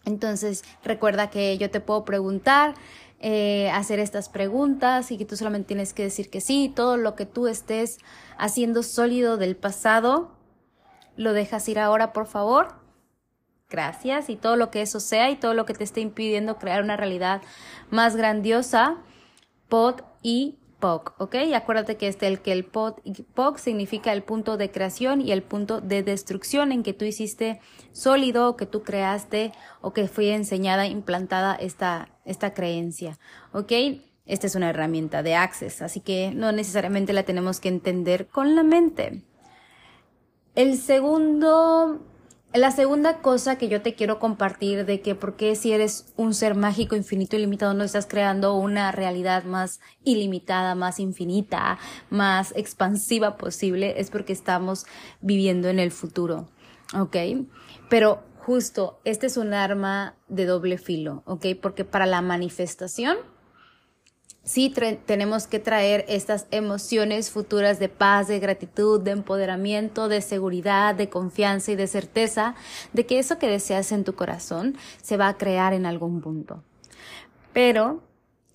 Entonces, 0.05 0.63
recuerda 0.83 1.29
que 1.29 1.57
yo 1.57 1.71
te 1.71 1.79
puedo 1.79 2.05
preguntar, 2.05 2.75
eh, 3.19 3.69
hacer 3.71 3.99
estas 3.99 4.29
preguntas 4.29 5.11
y 5.11 5.17
que 5.17 5.25
tú 5.25 5.35
solamente 5.35 5.69
tienes 5.69 5.93
que 5.93 6.03
decir 6.03 6.29
que 6.29 6.41
sí, 6.41 6.71
todo 6.73 6.97
lo 6.97 7.15
que 7.15 7.25
tú 7.25 7.47
estés 7.47 7.99
haciendo 8.37 8.83
sólido 8.83 9.37
del 9.37 9.55
pasado, 9.55 10.31
lo 11.15 11.33
dejas 11.33 11.67
ir 11.69 11.79
ahora, 11.79 12.13
por 12.13 12.27
favor. 12.27 12.75
Gracias. 13.69 14.29
Y 14.29 14.35
todo 14.35 14.55
lo 14.57 14.69
que 14.69 14.81
eso 14.81 14.99
sea 14.99 15.29
y 15.29 15.37
todo 15.37 15.53
lo 15.53 15.65
que 15.65 15.73
te 15.73 15.83
esté 15.83 16.01
impidiendo 16.01 16.57
crear 16.57 16.83
una 16.83 16.97
realidad 16.97 17.41
más 17.89 18.15
grandiosa, 18.15 18.97
pod 19.69 20.01
y 20.21 20.59
¿ok? 20.93 21.35
Acuérdate 21.55 21.97
que 21.97 22.07
este, 22.07 22.27
el 22.27 22.41
que 22.41 22.51
el 22.51 22.65
POC 22.65 23.57
significa 23.57 24.13
el 24.13 24.23
punto 24.23 24.57
de 24.57 24.71
creación 24.71 25.21
y 25.21 25.31
el 25.31 25.41
punto 25.41 25.81
de 25.81 26.03
destrucción 26.03 26.71
en 26.71 26.83
que 26.83 26.93
tú 26.93 27.05
hiciste 27.05 27.59
sólido, 27.91 28.55
que 28.55 28.65
tú 28.65 28.83
creaste 28.83 29.51
o 29.81 29.93
que 29.93 30.07
fue 30.07 30.33
enseñada, 30.33 30.85
implantada 30.85 31.55
esta, 31.55 32.09
esta 32.25 32.53
creencia, 32.53 33.17
¿ok? 33.53 33.71
Esta 34.25 34.47
es 34.47 34.55
una 34.55 34.69
herramienta 34.69 35.23
de 35.23 35.35
Access, 35.35 35.81
así 35.81 35.99
que 35.99 36.31
no 36.33 36.51
necesariamente 36.51 37.13
la 37.13 37.23
tenemos 37.23 37.59
que 37.59 37.69
entender 37.69 38.27
con 38.27 38.55
la 38.55 38.63
mente. 38.63 39.21
El 40.55 40.77
segundo 40.77 42.01
la 42.55 42.71
segunda 42.71 43.17
cosa 43.21 43.57
que 43.57 43.67
yo 43.67 43.81
te 43.81 43.95
quiero 43.95 44.17
compartir 44.17 44.85
de 44.85 45.01
que 45.01 45.13
por 45.13 45.35
qué 45.35 45.55
si 45.55 45.73
eres 45.73 46.13
un 46.15 46.33
ser 46.33 46.55
mágico, 46.55 46.95
infinito, 46.95 47.35
ilimitado, 47.35 47.73
no 47.73 47.83
estás 47.83 48.05
creando 48.05 48.55
una 48.55 48.93
realidad 48.93 49.43
más 49.43 49.81
ilimitada, 50.05 50.73
más 50.73 51.01
infinita, 51.01 51.77
más 52.09 52.53
expansiva 52.55 53.35
posible, 53.35 53.99
es 53.99 54.09
porque 54.09 54.31
estamos 54.31 54.85
viviendo 55.19 55.67
en 55.67 55.79
el 55.79 55.91
futuro. 55.91 56.47
¿Ok? 56.97 57.17
Pero 57.89 58.23
justo, 58.45 58.99
este 59.05 59.25
es 59.25 59.37
un 59.37 59.55
arma 59.55 60.13
de 60.27 60.45
doble 60.45 60.77
filo, 60.77 61.23
¿ok? 61.25 61.47
Porque 61.59 61.83
para 61.83 62.05
la 62.05 62.21
manifestación, 62.21 63.17
sí 64.43 64.71
tenemos 65.07 65.47
que 65.47 65.57
traer 65.57 66.05
estas 66.07 66.45
emociones 66.51 67.31
futuras 67.31 67.79
de 67.79 67.89
paz, 67.89 68.27
de 68.27 68.39
gratitud, 68.39 69.01
de 69.01 69.11
empoderamiento, 69.11 70.07
de 70.09 70.21
seguridad, 70.21 70.93
de 70.93 71.09
confianza 71.09 71.71
y 71.71 71.75
de 71.75 71.87
certeza 71.87 72.53
de 72.93 73.07
que 73.07 73.17
eso 73.17 73.39
que 73.39 73.47
deseas 73.47 73.91
en 73.91 74.03
tu 74.03 74.13
corazón 74.13 74.77
se 75.01 75.17
va 75.17 75.27
a 75.27 75.37
crear 75.37 75.73
en 75.73 75.87
algún 75.87 76.21
punto. 76.21 76.63
Pero 77.51 78.03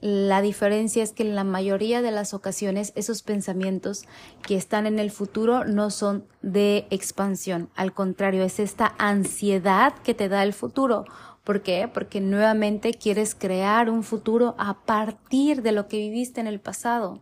la 0.00 0.40
diferencia 0.42 1.02
es 1.02 1.12
que 1.12 1.22
en 1.22 1.34
la 1.34 1.44
mayoría 1.44 2.02
de 2.02 2.10
las 2.10 2.32
ocasiones 2.34 2.92
esos 2.96 3.22
pensamientos 3.22 4.04
que 4.42 4.56
están 4.56 4.86
en 4.86 4.98
el 4.98 5.10
futuro 5.10 5.64
no 5.64 5.90
son 5.90 6.24
de 6.42 6.86
expansión, 6.90 7.68
al 7.74 7.92
contrario, 7.92 8.42
es 8.42 8.60
esta 8.60 8.94
ansiedad 8.98 9.94
que 10.02 10.14
te 10.14 10.28
da 10.28 10.42
el 10.42 10.52
futuro 10.52 11.04
¿Por 11.44 11.62
qué? 11.62 11.90
Porque 11.92 12.20
nuevamente 12.20 12.94
quieres 12.94 13.34
crear 13.34 13.88
un 13.90 14.02
futuro 14.02 14.54
a 14.58 14.84
partir 14.84 15.62
de 15.62 15.72
lo 15.72 15.88
que 15.88 15.96
viviste 15.96 16.40
en 16.40 16.46
el 16.46 16.60
pasado. 16.60 17.20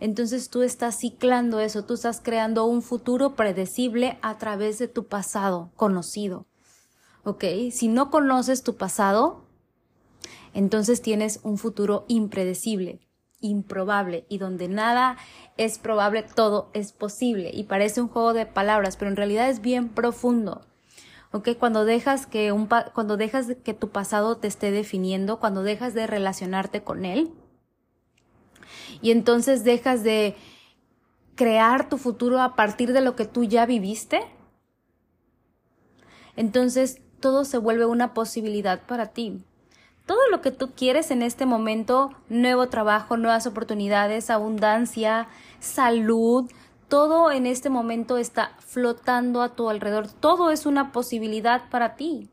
Entonces 0.00 0.50
tú 0.50 0.62
estás 0.62 0.98
ciclando 0.98 1.60
eso, 1.60 1.84
tú 1.84 1.94
estás 1.94 2.20
creando 2.22 2.66
un 2.66 2.82
futuro 2.82 3.34
predecible 3.34 4.18
a 4.22 4.38
través 4.38 4.78
de 4.78 4.88
tu 4.88 5.06
pasado 5.06 5.70
conocido. 5.76 6.46
¿Ok? 7.24 7.44
Si 7.72 7.88
no 7.88 8.10
conoces 8.10 8.62
tu 8.62 8.76
pasado, 8.76 9.43
entonces 10.54 11.02
tienes 11.02 11.40
un 11.42 11.58
futuro 11.58 12.04
impredecible, 12.08 13.00
improbable, 13.40 14.24
y 14.28 14.38
donde 14.38 14.68
nada 14.68 15.18
es 15.56 15.78
probable, 15.78 16.22
todo 16.22 16.70
es 16.72 16.92
posible. 16.92 17.50
Y 17.52 17.64
parece 17.64 18.00
un 18.00 18.08
juego 18.08 18.32
de 18.32 18.46
palabras, 18.46 18.96
pero 18.96 19.10
en 19.10 19.16
realidad 19.16 19.50
es 19.50 19.60
bien 19.60 19.90
profundo. 19.90 20.62
¿ok? 21.32 21.50
Cuando 21.58 21.84
dejas 21.84 22.26
que 22.26 22.52
un 22.52 22.66
cuando 22.66 23.16
dejas 23.16 23.56
que 23.64 23.74
tu 23.74 23.90
pasado 23.90 24.36
te 24.36 24.46
esté 24.46 24.70
definiendo, 24.70 25.40
cuando 25.40 25.64
dejas 25.64 25.92
de 25.92 26.06
relacionarte 26.06 26.84
con 26.84 27.04
él 27.04 27.32
y 29.02 29.10
entonces 29.10 29.64
dejas 29.64 30.04
de 30.04 30.36
crear 31.34 31.88
tu 31.88 31.98
futuro 31.98 32.40
a 32.40 32.54
partir 32.54 32.92
de 32.92 33.00
lo 33.00 33.16
que 33.16 33.24
tú 33.24 33.42
ya 33.42 33.66
viviste, 33.66 34.20
entonces 36.36 37.02
todo 37.18 37.44
se 37.44 37.58
vuelve 37.58 37.84
una 37.84 38.14
posibilidad 38.14 38.86
para 38.86 39.08
ti. 39.08 39.42
Todo 40.06 40.18
lo 40.30 40.42
que 40.42 40.50
tú 40.50 40.72
quieres 40.76 41.10
en 41.10 41.22
este 41.22 41.46
momento, 41.46 42.12
nuevo 42.28 42.68
trabajo, 42.68 43.16
nuevas 43.16 43.46
oportunidades, 43.46 44.28
abundancia, 44.28 45.28
salud, 45.60 46.50
todo 46.88 47.32
en 47.32 47.46
este 47.46 47.70
momento 47.70 48.18
está 48.18 48.52
flotando 48.58 49.40
a 49.40 49.54
tu 49.54 49.70
alrededor. 49.70 50.08
Todo 50.08 50.50
es 50.50 50.66
una 50.66 50.92
posibilidad 50.92 51.70
para 51.70 51.96
ti. 51.96 52.28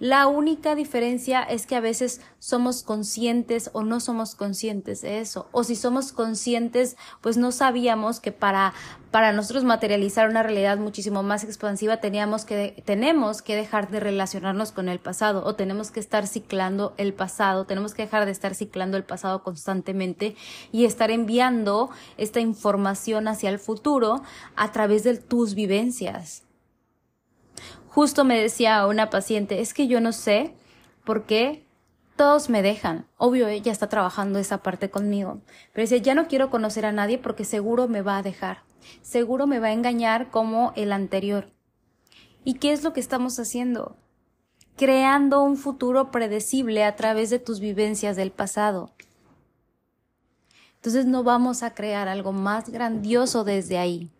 La 0.00 0.26
única 0.26 0.74
diferencia 0.74 1.44
es 1.44 1.66
que 1.66 1.76
a 1.76 1.80
veces 1.80 2.20
somos 2.40 2.82
conscientes 2.82 3.70
o 3.74 3.84
no 3.84 4.00
somos 4.00 4.34
conscientes 4.34 5.02
de 5.02 5.20
eso. 5.20 5.48
O 5.52 5.62
si 5.62 5.76
somos 5.76 6.10
conscientes, 6.10 6.96
pues 7.20 7.36
no 7.36 7.52
sabíamos 7.52 8.18
que 8.18 8.32
para, 8.32 8.74
para 9.12 9.32
nosotros 9.32 9.62
materializar 9.62 10.28
una 10.28 10.42
realidad 10.42 10.78
muchísimo 10.78 11.22
más 11.22 11.44
expansiva 11.44 11.98
teníamos 11.98 12.44
que, 12.44 12.82
tenemos 12.84 13.40
que 13.40 13.54
dejar 13.54 13.88
de 13.88 14.00
relacionarnos 14.00 14.72
con 14.72 14.88
el 14.88 14.98
pasado 14.98 15.44
o 15.44 15.54
tenemos 15.54 15.92
que 15.92 16.00
estar 16.00 16.26
ciclando 16.26 16.92
el 16.96 17.14
pasado, 17.14 17.64
tenemos 17.64 17.94
que 17.94 18.02
dejar 18.02 18.24
de 18.24 18.32
estar 18.32 18.56
ciclando 18.56 18.96
el 18.96 19.04
pasado 19.04 19.44
constantemente 19.44 20.34
y 20.72 20.86
estar 20.86 21.12
enviando 21.12 21.90
esta 22.16 22.40
información 22.40 23.28
hacia 23.28 23.48
el 23.48 23.60
futuro 23.60 24.22
a 24.56 24.72
través 24.72 25.04
de 25.04 25.18
tus 25.18 25.54
vivencias. 25.54 26.42
Justo 27.94 28.24
me 28.24 28.42
decía 28.42 28.88
una 28.88 29.08
paciente, 29.08 29.60
es 29.60 29.72
que 29.72 29.86
yo 29.86 30.00
no 30.00 30.10
sé 30.10 30.52
por 31.04 31.26
qué 31.26 31.64
todos 32.16 32.50
me 32.50 32.60
dejan. 32.60 33.06
Obvio, 33.18 33.46
ella 33.46 33.70
está 33.70 33.88
trabajando 33.88 34.40
esa 34.40 34.64
parte 34.64 34.90
conmigo. 34.90 35.42
Pero 35.72 35.84
dice, 35.84 36.00
ya 36.00 36.16
no 36.16 36.26
quiero 36.26 36.50
conocer 36.50 36.86
a 36.86 36.90
nadie 36.90 37.18
porque 37.18 37.44
seguro 37.44 37.86
me 37.86 38.02
va 38.02 38.18
a 38.18 38.24
dejar. 38.24 38.64
Seguro 39.02 39.46
me 39.46 39.60
va 39.60 39.68
a 39.68 39.72
engañar 39.72 40.32
como 40.32 40.72
el 40.74 40.90
anterior. 40.90 41.52
¿Y 42.42 42.54
qué 42.54 42.72
es 42.72 42.82
lo 42.82 42.92
que 42.92 42.98
estamos 42.98 43.38
haciendo? 43.38 43.96
Creando 44.74 45.44
un 45.44 45.56
futuro 45.56 46.10
predecible 46.10 46.82
a 46.82 46.96
través 46.96 47.30
de 47.30 47.38
tus 47.38 47.60
vivencias 47.60 48.16
del 48.16 48.32
pasado. 48.32 48.90
Entonces 50.74 51.06
no 51.06 51.22
vamos 51.22 51.62
a 51.62 51.74
crear 51.74 52.08
algo 52.08 52.32
más 52.32 52.70
grandioso 52.70 53.44
desde 53.44 53.78
ahí. 53.78 54.10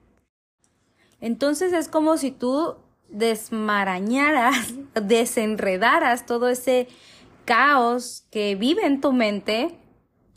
Entonces 1.20 1.72
es 1.72 1.88
como 1.88 2.16
si 2.18 2.30
tú 2.30 2.76
desmarañaras, 3.14 4.74
desenredaras 5.02 6.26
todo 6.26 6.48
ese 6.48 6.88
caos 7.44 8.26
que 8.30 8.54
vive 8.56 8.84
en 8.86 9.00
tu 9.00 9.12
mente, 9.12 9.78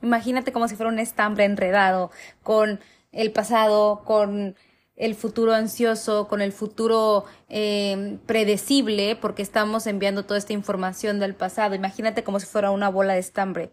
imagínate 0.02 0.52
como 0.52 0.68
si 0.68 0.76
fuera 0.76 0.92
un 0.92 1.00
estambre 1.00 1.46
enredado 1.46 2.12
con 2.44 2.80
el 3.12 3.32
pasado, 3.32 4.04
con 4.06 4.56
el 4.96 5.16
futuro 5.16 5.54
ansioso, 5.54 6.28
con 6.28 6.42
el 6.42 6.52
futuro 6.52 7.26
eh, 7.50 8.18
predecible, 8.26 9.16
porque 9.16 9.42
estamos 9.42 9.88
enviando 9.88 10.26
toda 10.26 10.40
esta 10.40 10.54
información 10.54 11.20
del 11.20 11.36
pasado. 11.36 11.76
Imagínate 11.76 12.24
como 12.24 12.40
si 12.40 12.48
fuera 12.48 12.72
una 12.72 12.90
bola 12.90 13.14
de 13.14 13.20
estambre. 13.20 13.72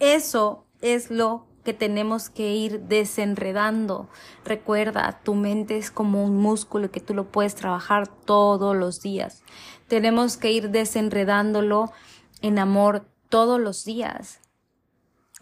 Eso 0.00 0.66
es 0.82 1.10
lo 1.10 1.46
que 1.66 1.74
tenemos 1.74 2.30
que 2.30 2.54
ir 2.54 2.82
desenredando. 2.82 4.08
Recuerda, 4.44 5.20
tu 5.24 5.34
mente 5.34 5.76
es 5.76 5.90
como 5.90 6.24
un 6.24 6.36
músculo 6.36 6.92
que 6.92 7.00
tú 7.00 7.12
lo 7.12 7.32
puedes 7.32 7.56
trabajar 7.56 8.06
todos 8.06 8.76
los 8.76 9.02
días. 9.02 9.42
Tenemos 9.88 10.36
que 10.36 10.52
ir 10.52 10.70
desenredándolo 10.70 11.92
en 12.40 12.60
amor 12.60 13.04
todos 13.28 13.60
los 13.60 13.84
días. 13.84 14.38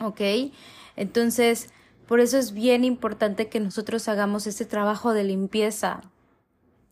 ¿Ok? 0.00 0.22
Entonces, 0.96 1.68
por 2.08 2.20
eso 2.20 2.38
es 2.38 2.52
bien 2.52 2.84
importante 2.84 3.50
que 3.50 3.60
nosotros 3.60 4.08
hagamos 4.08 4.46
este 4.46 4.64
trabajo 4.64 5.12
de 5.12 5.24
limpieza. 5.24 6.00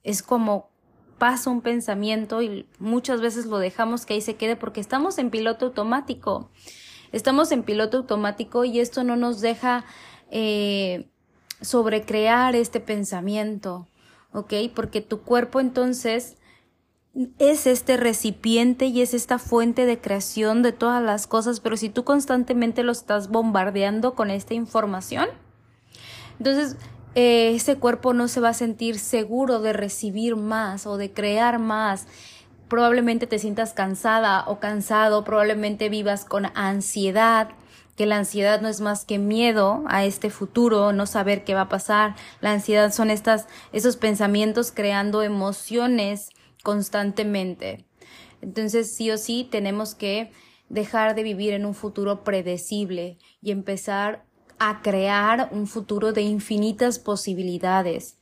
Es 0.02 0.22
como 0.22 0.68
pasa 1.16 1.48
un 1.48 1.62
pensamiento 1.62 2.42
y 2.42 2.66
muchas 2.78 3.22
veces 3.22 3.46
lo 3.46 3.58
dejamos 3.58 4.04
que 4.04 4.12
ahí 4.12 4.20
se 4.20 4.36
quede 4.36 4.56
porque 4.56 4.80
estamos 4.80 5.16
en 5.16 5.30
piloto 5.30 5.66
automático. 5.66 6.50
Estamos 7.12 7.52
en 7.52 7.62
piloto 7.62 7.98
automático 7.98 8.64
y 8.64 8.80
esto 8.80 9.04
no 9.04 9.16
nos 9.16 9.40
deja 9.40 9.84
eh, 10.30 11.08
sobrecrear 11.60 12.56
este 12.56 12.80
pensamiento, 12.80 13.86
¿ok? 14.32 14.54
Porque 14.74 15.00
tu 15.00 15.20
cuerpo 15.20 15.60
entonces 15.60 16.36
es 17.38 17.66
este 17.66 17.98
recipiente 17.98 18.86
y 18.86 19.02
es 19.02 19.12
esta 19.12 19.38
fuente 19.38 19.84
de 19.84 20.00
creación 20.00 20.62
de 20.62 20.72
todas 20.72 21.02
las 21.02 21.26
cosas, 21.26 21.60
pero 21.60 21.76
si 21.76 21.90
tú 21.90 22.04
constantemente 22.04 22.82
lo 22.82 22.92
estás 22.92 23.28
bombardeando 23.28 24.14
con 24.14 24.30
esta 24.30 24.54
información, 24.54 25.28
entonces 26.38 26.76
eh, 27.14 27.54
ese 27.54 27.76
cuerpo 27.76 28.14
no 28.14 28.28
se 28.28 28.40
va 28.40 28.48
a 28.50 28.54
sentir 28.54 28.98
seguro 28.98 29.60
de 29.60 29.74
recibir 29.74 30.36
más 30.36 30.86
o 30.86 30.96
de 30.96 31.12
crear 31.12 31.58
más 31.58 32.06
probablemente 32.72 33.26
te 33.26 33.38
sientas 33.38 33.74
cansada 33.74 34.44
o 34.46 34.58
cansado, 34.58 35.24
probablemente 35.24 35.90
vivas 35.90 36.24
con 36.24 36.46
ansiedad, 36.54 37.50
que 37.98 38.06
la 38.06 38.16
ansiedad 38.16 38.62
no 38.62 38.68
es 38.70 38.80
más 38.80 39.04
que 39.04 39.18
miedo 39.18 39.84
a 39.88 40.06
este 40.06 40.30
futuro, 40.30 40.94
no 40.94 41.04
saber 41.04 41.44
qué 41.44 41.52
va 41.52 41.60
a 41.60 41.68
pasar. 41.68 42.16
La 42.40 42.50
ansiedad 42.50 42.90
son 42.90 43.10
estas, 43.10 43.46
esos 43.74 43.98
pensamientos 43.98 44.72
creando 44.72 45.22
emociones 45.22 46.30
constantemente. 46.62 47.84
Entonces, 48.40 48.94
sí 48.96 49.10
o 49.10 49.18
sí, 49.18 49.46
tenemos 49.50 49.94
que 49.94 50.32
dejar 50.70 51.14
de 51.14 51.24
vivir 51.24 51.52
en 51.52 51.66
un 51.66 51.74
futuro 51.74 52.24
predecible 52.24 53.18
y 53.42 53.50
empezar 53.50 54.24
a 54.58 54.80
crear 54.80 55.50
un 55.52 55.66
futuro 55.66 56.14
de 56.14 56.22
infinitas 56.22 56.98
posibilidades. 56.98 58.16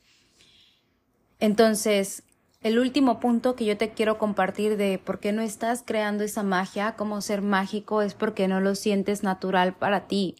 Entonces, 1.39 2.25
el 2.61 2.77
último 2.77 3.19
punto 3.19 3.55
que 3.55 3.65
yo 3.65 3.77
te 3.77 3.91
quiero 3.91 4.17
compartir 4.17 4.77
de 4.77 4.99
por 4.99 5.19
qué 5.19 5.31
no 5.31 5.41
estás 5.41 5.83
creando 5.85 6.23
esa 6.23 6.43
magia, 6.43 6.95
como 6.95 7.21
ser 7.21 7.41
mágico, 7.41 8.01
es 8.01 8.13
porque 8.13 8.47
no 8.47 8.61
lo 8.61 8.75
sientes 8.75 9.23
natural 9.23 9.73
para 9.73 10.07
ti. 10.07 10.35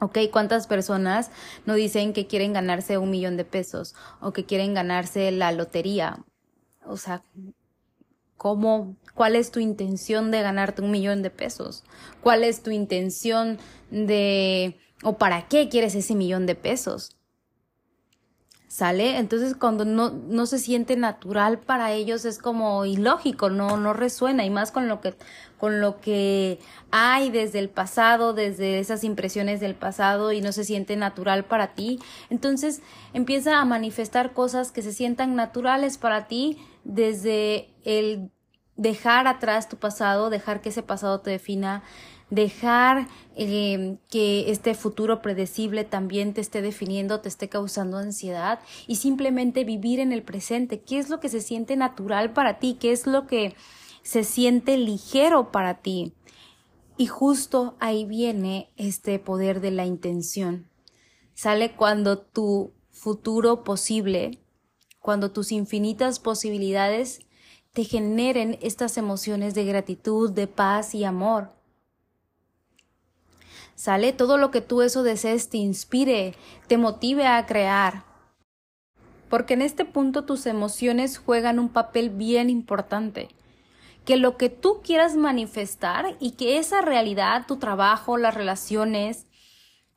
¿Ok? 0.00 0.18
¿Cuántas 0.32 0.66
personas 0.66 1.30
no 1.66 1.74
dicen 1.74 2.12
que 2.12 2.26
quieren 2.26 2.52
ganarse 2.52 2.98
un 2.98 3.10
millón 3.10 3.36
de 3.36 3.44
pesos 3.44 3.94
o 4.20 4.32
que 4.32 4.44
quieren 4.44 4.74
ganarse 4.74 5.30
la 5.32 5.50
lotería? 5.52 6.24
O 6.84 6.96
sea, 6.96 7.22
¿cómo, 8.36 8.96
cuál 9.14 9.34
es 9.36 9.50
tu 9.50 9.60
intención 9.60 10.30
de 10.30 10.42
ganarte 10.42 10.82
un 10.82 10.90
millón 10.90 11.22
de 11.22 11.30
pesos? 11.30 11.84
¿Cuál 12.20 12.44
es 12.44 12.62
tu 12.62 12.70
intención 12.70 13.58
de, 13.90 14.78
o 15.02 15.18
para 15.18 15.48
qué 15.48 15.68
quieres 15.68 15.94
ese 15.96 16.14
millón 16.14 16.46
de 16.46 16.54
pesos? 16.54 17.17
¿Sale? 18.68 19.16
Entonces 19.16 19.54
cuando 19.54 19.86
no, 19.86 20.10
no 20.10 20.44
se 20.44 20.58
siente 20.58 20.94
natural 20.94 21.58
para 21.58 21.92
ellos 21.92 22.26
es 22.26 22.38
como 22.38 22.84
ilógico, 22.84 23.48
no, 23.48 23.78
no 23.78 23.94
resuena 23.94 24.44
y 24.44 24.50
más 24.50 24.72
con 24.72 24.88
lo 24.88 25.00
que, 25.00 25.14
con 25.56 25.80
lo 25.80 26.00
que 26.02 26.58
hay 26.90 27.30
desde 27.30 27.60
el 27.60 27.70
pasado, 27.70 28.34
desde 28.34 28.78
esas 28.78 29.04
impresiones 29.04 29.60
del 29.60 29.74
pasado 29.74 30.32
y 30.32 30.42
no 30.42 30.52
se 30.52 30.64
siente 30.64 30.96
natural 30.96 31.46
para 31.46 31.68
ti. 31.68 31.98
Entonces 32.28 32.82
empieza 33.14 33.58
a 33.58 33.64
manifestar 33.64 34.34
cosas 34.34 34.70
que 34.70 34.82
se 34.82 34.92
sientan 34.92 35.34
naturales 35.34 35.96
para 35.96 36.26
ti 36.26 36.58
desde 36.84 37.70
el 37.84 38.30
dejar 38.76 39.26
atrás 39.26 39.70
tu 39.70 39.78
pasado, 39.78 40.28
dejar 40.28 40.60
que 40.60 40.68
ese 40.68 40.82
pasado 40.82 41.20
te 41.20 41.30
defina 41.30 41.82
dejar 42.30 43.08
eh, 43.36 43.96
que 44.10 44.50
este 44.50 44.74
futuro 44.74 45.22
predecible 45.22 45.84
también 45.84 46.34
te 46.34 46.40
esté 46.40 46.62
definiendo, 46.62 47.20
te 47.20 47.28
esté 47.28 47.48
causando 47.48 47.96
ansiedad 47.96 48.60
y 48.86 48.96
simplemente 48.96 49.64
vivir 49.64 50.00
en 50.00 50.12
el 50.12 50.22
presente. 50.22 50.80
¿Qué 50.80 50.98
es 50.98 51.08
lo 51.08 51.20
que 51.20 51.28
se 51.28 51.40
siente 51.40 51.76
natural 51.76 52.32
para 52.32 52.58
ti? 52.58 52.76
¿Qué 52.78 52.92
es 52.92 53.06
lo 53.06 53.26
que 53.26 53.54
se 54.02 54.24
siente 54.24 54.76
ligero 54.76 55.50
para 55.52 55.80
ti? 55.80 56.12
Y 56.96 57.06
justo 57.06 57.76
ahí 57.78 58.04
viene 58.04 58.70
este 58.76 59.18
poder 59.18 59.60
de 59.60 59.70
la 59.70 59.86
intención. 59.86 60.68
Sale 61.34 61.76
cuando 61.76 62.18
tu 62.18 62.72
futuro 62.90 63.62
posible, 63.62 64.40
cuando 64.98 65.30
tus 65.30 65.52
infinitas 65.52 66.18
posibilidades 66.18 67.20
te 67.72 67.84
generen 67.84 68.58
estas 68.60 68.98
emociones 68.98 69.54
de 69.54 69.64
gratitud, 69.64 70.32
de 70.32 70.48
paz 70.48 70.96
y 70.96 71.04
amor. 71.04 71.57
Sale 73.78 74.12
todo 74.12 74.38
lo 74.38 74.50
que 74.50 74.60
tú 74.60 74.82
eso 74.82 75.04
desees 75.04 75.50
te 75.50 75.58
inspire, 75.58 76.34
te 76.66 76.76
motive 76.76 77.28
a 77.28 77.46
crear. 77.46 78.02
Porque 79.30 79.54
en 79.54 79.62
este 79.62 79.84
punto 79.84 80.24
tus 80.24 80.46
emociones 80.46 81.16
juegan 81.16 81.60
un 81.60 81.68
papel 81.68 82.10
bien 82.10 82.50
importante. 82.50 83.28
Que 84.04 84.16
lo 84.16 84.36
que 84.36 84.48
tú 84.48 84.80
quieras 84.82 85.14
manifestar 85.14 86.16
y 86.18 86.32
que 86.32 86.58
esa 86.58 86.80
realidad, 86.80 87.46
tu 87.46 87.58
trabajo, 87.58 88.16
las 88.16 88.34
relaciones, 88.34 89.26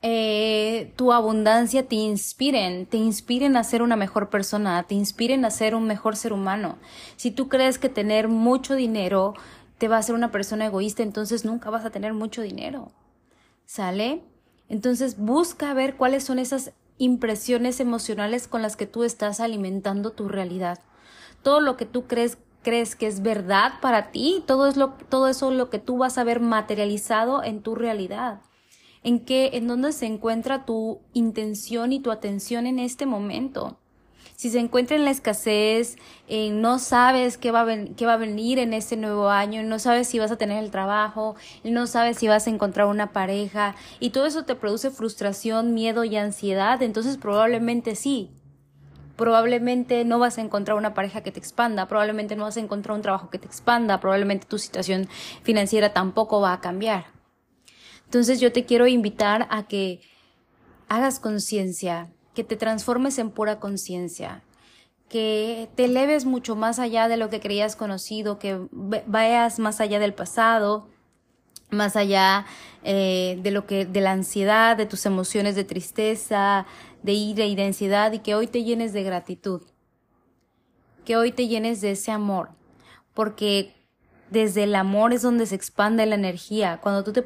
eh, 0.03 0.93
tu 0.95 1.11
abundancia 1.11 1.87
te 1.87 1.95
inspiren, 1.95 2.85
te 2.85 2.97
inspiren 2.97 3.57
a 3.57 3.63
ser 3.63 3.81
una 3.81 3.95
mejor 3.95 4.29
persona, 4.29 4.83
te 4.83 4.93
inspiren 4.93 5.43
a 5.43 5.49
ser 5.49 5.73
un 5.73 5.87
mejor 5.87 6.15
ser 6.15 6.33
humano. 6.33 6.77
Si 7.15 7.31
tú 7.31 7.49
crees 7.49 7.79
que 7.79 7.89
tener 7.89 8.27
mucho 8.27 8.75
dinero 8.75 9.33
te 9.79 9.87
va 9.87 9.95
a 9.95 9.99
hacer 10.01 10.13
una 10.13 10.31
persona 10.31 10.67
egoísta, 10.67 11.01
entonces 11.01 11.45
nunca 11.45 11.71
vas 11.71 11.83
a 11.83 11.89
tener 11.89 12.13
mucho 12.13 12.43
dinero. 12.43 12.91
¿Sale? 13.71 14.21
Entonces 14.67 15.17
busca 15.17 15.73
ver 15.73 15.95
cuáles 15.95 16.25
son 16.25 16.39
esas 16.39 16.73
impresiones 16.97 17.79
emocionales 17.79 18.49
con 18.49 18.61
las 18.61 18.75
que 18.75 18.85
tú 18.85 19.05
estás 19.05 19.39
alimentando 19.39 20.11
tu 20.11 20.27
realidad. 20.27 20.79
Todo 21.41 21.61
lo 21.61 21.77
que 21.77 21.85
tú 21.85 22.05
crees 22.05 22.37
crees 22.63 22.97
que 22.97 23.07
es 23.07 23.21
verdad 23.21 23.75
para 23.81 24.11
ti, 24.11 24.43
todo 24.45 24.67
es 24.67 24.75
lo 24.75 24.89
todo 25.07 25.29
eso 25.29 25.51
lo 25.51 25.69
que 25.69 25.79
tú 25.79 25.97
vas 25.97 26.17
a 26.17 26.25
ver 26.25 26.41
materializado 26.41 27.45
en 27.45 27.61
tu 27.61 27.75
realidad. 27.75 28.41
¿En 29.03 29.23
qué, 29.23 29.51
en 29.53 29.67
dónde 29.67 29.93
se 29.93 30.05
encuentra 30.05 30.65
tu 30.65 30.99
intención 31.13 31.93
y 31.93 32.01
tu 32.01 32.11
atención 32.11 32.67
en 32.67 32.77
este 32.77 33.05
momento? 33.05 33.79
Si 34.41 34.49
se 34.49 34.57
encuentra 34.57 34.95
en 34.95 35.05
la 35.05 35.11
escasez, 35.11 35.97
eh, 36.27 36.49
no 36.49 36.79
sabes 36.79 37.37
qué 37.37 37.51
va, 37.51 37.61
a 37.61 37.85
qué 37.95 38.07
va 38.07 38.13
a 38.13 38.17
venir 38.17 38.57
en 38.57 38.73
este 38.73 38.97
nuevo 38.97 39.29
año, 39.29 39.61
no 39.61 39.77
sabes 39.77 40.07
si 40.07 40.17
vas 40.17 40.31
a 40.31 40.35
tener 40.35 40.63
el 40.63 40.71
trabajo, 40.71 41.35
no 41.63 41.85
sabes 41.85 42.17
si 42.17 42.27
vas 42.27 42.47
a 42.47 42.49
encontrar 42.49 42.87
una 42.87 43.13
pareja 43.13 43.75
y 43.99 44.09
todo 44.09 44.25
eso 44.25 44.43
te 44.43 44.55
produce 44.55 44.89
frustración, 44.89 45.75
miedo 45.75 46.05
y 46.05 46.15
ansiedad, 46.15 46.81
entonces 46.81 47.17
probablemente 47.17 47.93
sí. 47.93 48.31
Probablemente 49.15 50.05
no 50.05 50.17
vas 50.17 50.39
a 50.39 50.41
encontrar 50.41 50.75
una 50.75 50.95
pareja 50.95 51.21
que 51.21 51.31
te 51.31 51.37
expanda, 51.37 51.87
probablemente 51.87 52.35
no 52.35 52.45
vas 52.45 52.57
a 52.57 52.61
encontrar 52.61 52.95
un 52.95 53.03
trabajo 53.03 53.29
que 53.29 53.37
te 53.37 53.45
expanda, 53.45 53.99
probablemente 53.99 54.47
tu 54.47 54.57
situación 54.57 55.07
financiera 55.43 55.93
tampoco 55.93 56.41
va 56.41 56.53
a 56.53 56.61
cambiar. 56.61 57.05
Entonces 58.05 58.39
yo 58.39 58.51
te 58.51 58.65
quiero 58.65 58.87
invitar 58.87 59.45
a 59.51 59.67
que 59.67 60.01
hagas 60.89 61.19
conciencia 61.19 62.09
que 62.41 62.47
te 62.47 62.57
transformes 62.57 63.19
en 63.19 63.29
pura 63.29 63.59
conciencia, 63.59 64.41
que 65.09 65.69
te 65.75 65.85
eleves 65.85 66.25
mucho 66.25 66.55
más 66.55 66.79
allá 66.79 67.07
de 67.07 67.15
lo 67.15 67.29
que 67.29 67.39
creías 67.39 67.75
conocido, 67.75 68.39
que 68.39 68.59
vayas 68.71 69.59
más 69.59 69.79
allá 69.79 69.99
del 69.99 70.15
pasado, 70.15 70.87
más 71.69 71.95
allá 71.95 72.47
eh, 72.83 73.39
de 73.43 73.51
lo 73.51 73.67
que, 73.67 73.85
de 73.85 74.01
la 74.01 74.13
ansiedad, 74.13 74.75
de 74.75 74.87
tus 74.87 75.05
emociones 75.05 75.55
de 75.55 75.65
tristeza, 75.65 76.65
de 77.03 77.13
ira 77.13 77.45
y 77.45 77.55
de 77.55 77.65
ansiedad, 77.65 78.11
y 78.11 78.19
que 78.19 78.33
hoy 78.33 78.47
te 78.47 78.63
llenes 78.63 78.91
de 78.91 79.03
gratitud, 79.03 79.61
que 81.05 81.17
hoy 81.17 81.31
te 81.31 81.47
llenes 81.47 81.79
de 81.81 81.91
ese 81.91 82.11
amor, 82.11 82.49
porque 83.13 83.75
desde 84.31 84.63
el 84.63 84.73
amor 84.73 85.13
es 85.13 85.21
donde 85.21 85.45
se 85.45 85.53
expande 85.53 86.07
la 86.07 86.15
energía. 86.15 86.79
Cuando 86.81 87.03
tú 87.03 87.13
te, 87.13 87.23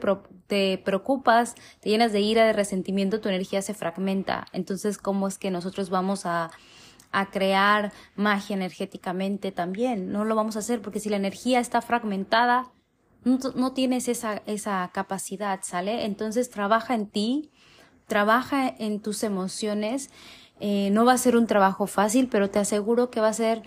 te 0.47 0.77
preocupas, 0.77 1.55
te 1.79 1.89
llenas 1.89 2.11
de 2.11 2.21
ira, 2.21 2.45
de 2.45 2.53
resentimiento, 2.53 3.21
tu 3.21 3.29
energía 3.29 3.61
se 3.61 3.73
fragmenta. 3.73 4.45
Entonces, 4.53 4.97
¿cómo 4.97 5.27
es 5.27 5.37
que 5.37 5.51
nosotros 5.51 5.89
vamos 5.89 6.25
a, 6.25 6.51
a 7.11 7.31
crear 7.31 7.91
magia 8.15 8.55
energéticamente 8.55 9.51
también? 9.51 10.11
No 10.11 10.25
lo 10.25 10.35
vamos 10.35 10.55
a 10.55 10.59
hacer 10.59 10.81
porque 10.81 10.99
si 10.99 11.09
la 11.09 11.17
energía 11.17 11.59
está 11.59 11.81
fragmentada, 11.81 12.71
no, 13.25 13.73
tienes 13.73 14.07
esa, 14.07 14.43
esa 14.45 14.89
capacidad, 14.93 15.59
¿sale? 15.63 16.05
Entonces, 16.05 16.51
trabaja 16.51 16.93
en 16.93 17.07
ti, 17.07 17.49
trabaja 18.05 18.67
en 18.67 19.01
tus 19.01 19.23
emociones. 19.23 20.11
Eh, 20.59 20.89
no 20.91 21.05
va 21.05 21.13
a 21.13 21.17
ser 21.17 21.35
un 21.35 21.47
trabajo 21.47 21.87
fácil, 21.87 22.29
pero 22.29 22.51
te 22.51 22.59
aseguro 22.59 23.09
que 23.09 23.21
va 23.21 23.29
a 23.29 23.33
ser 23.33 23.63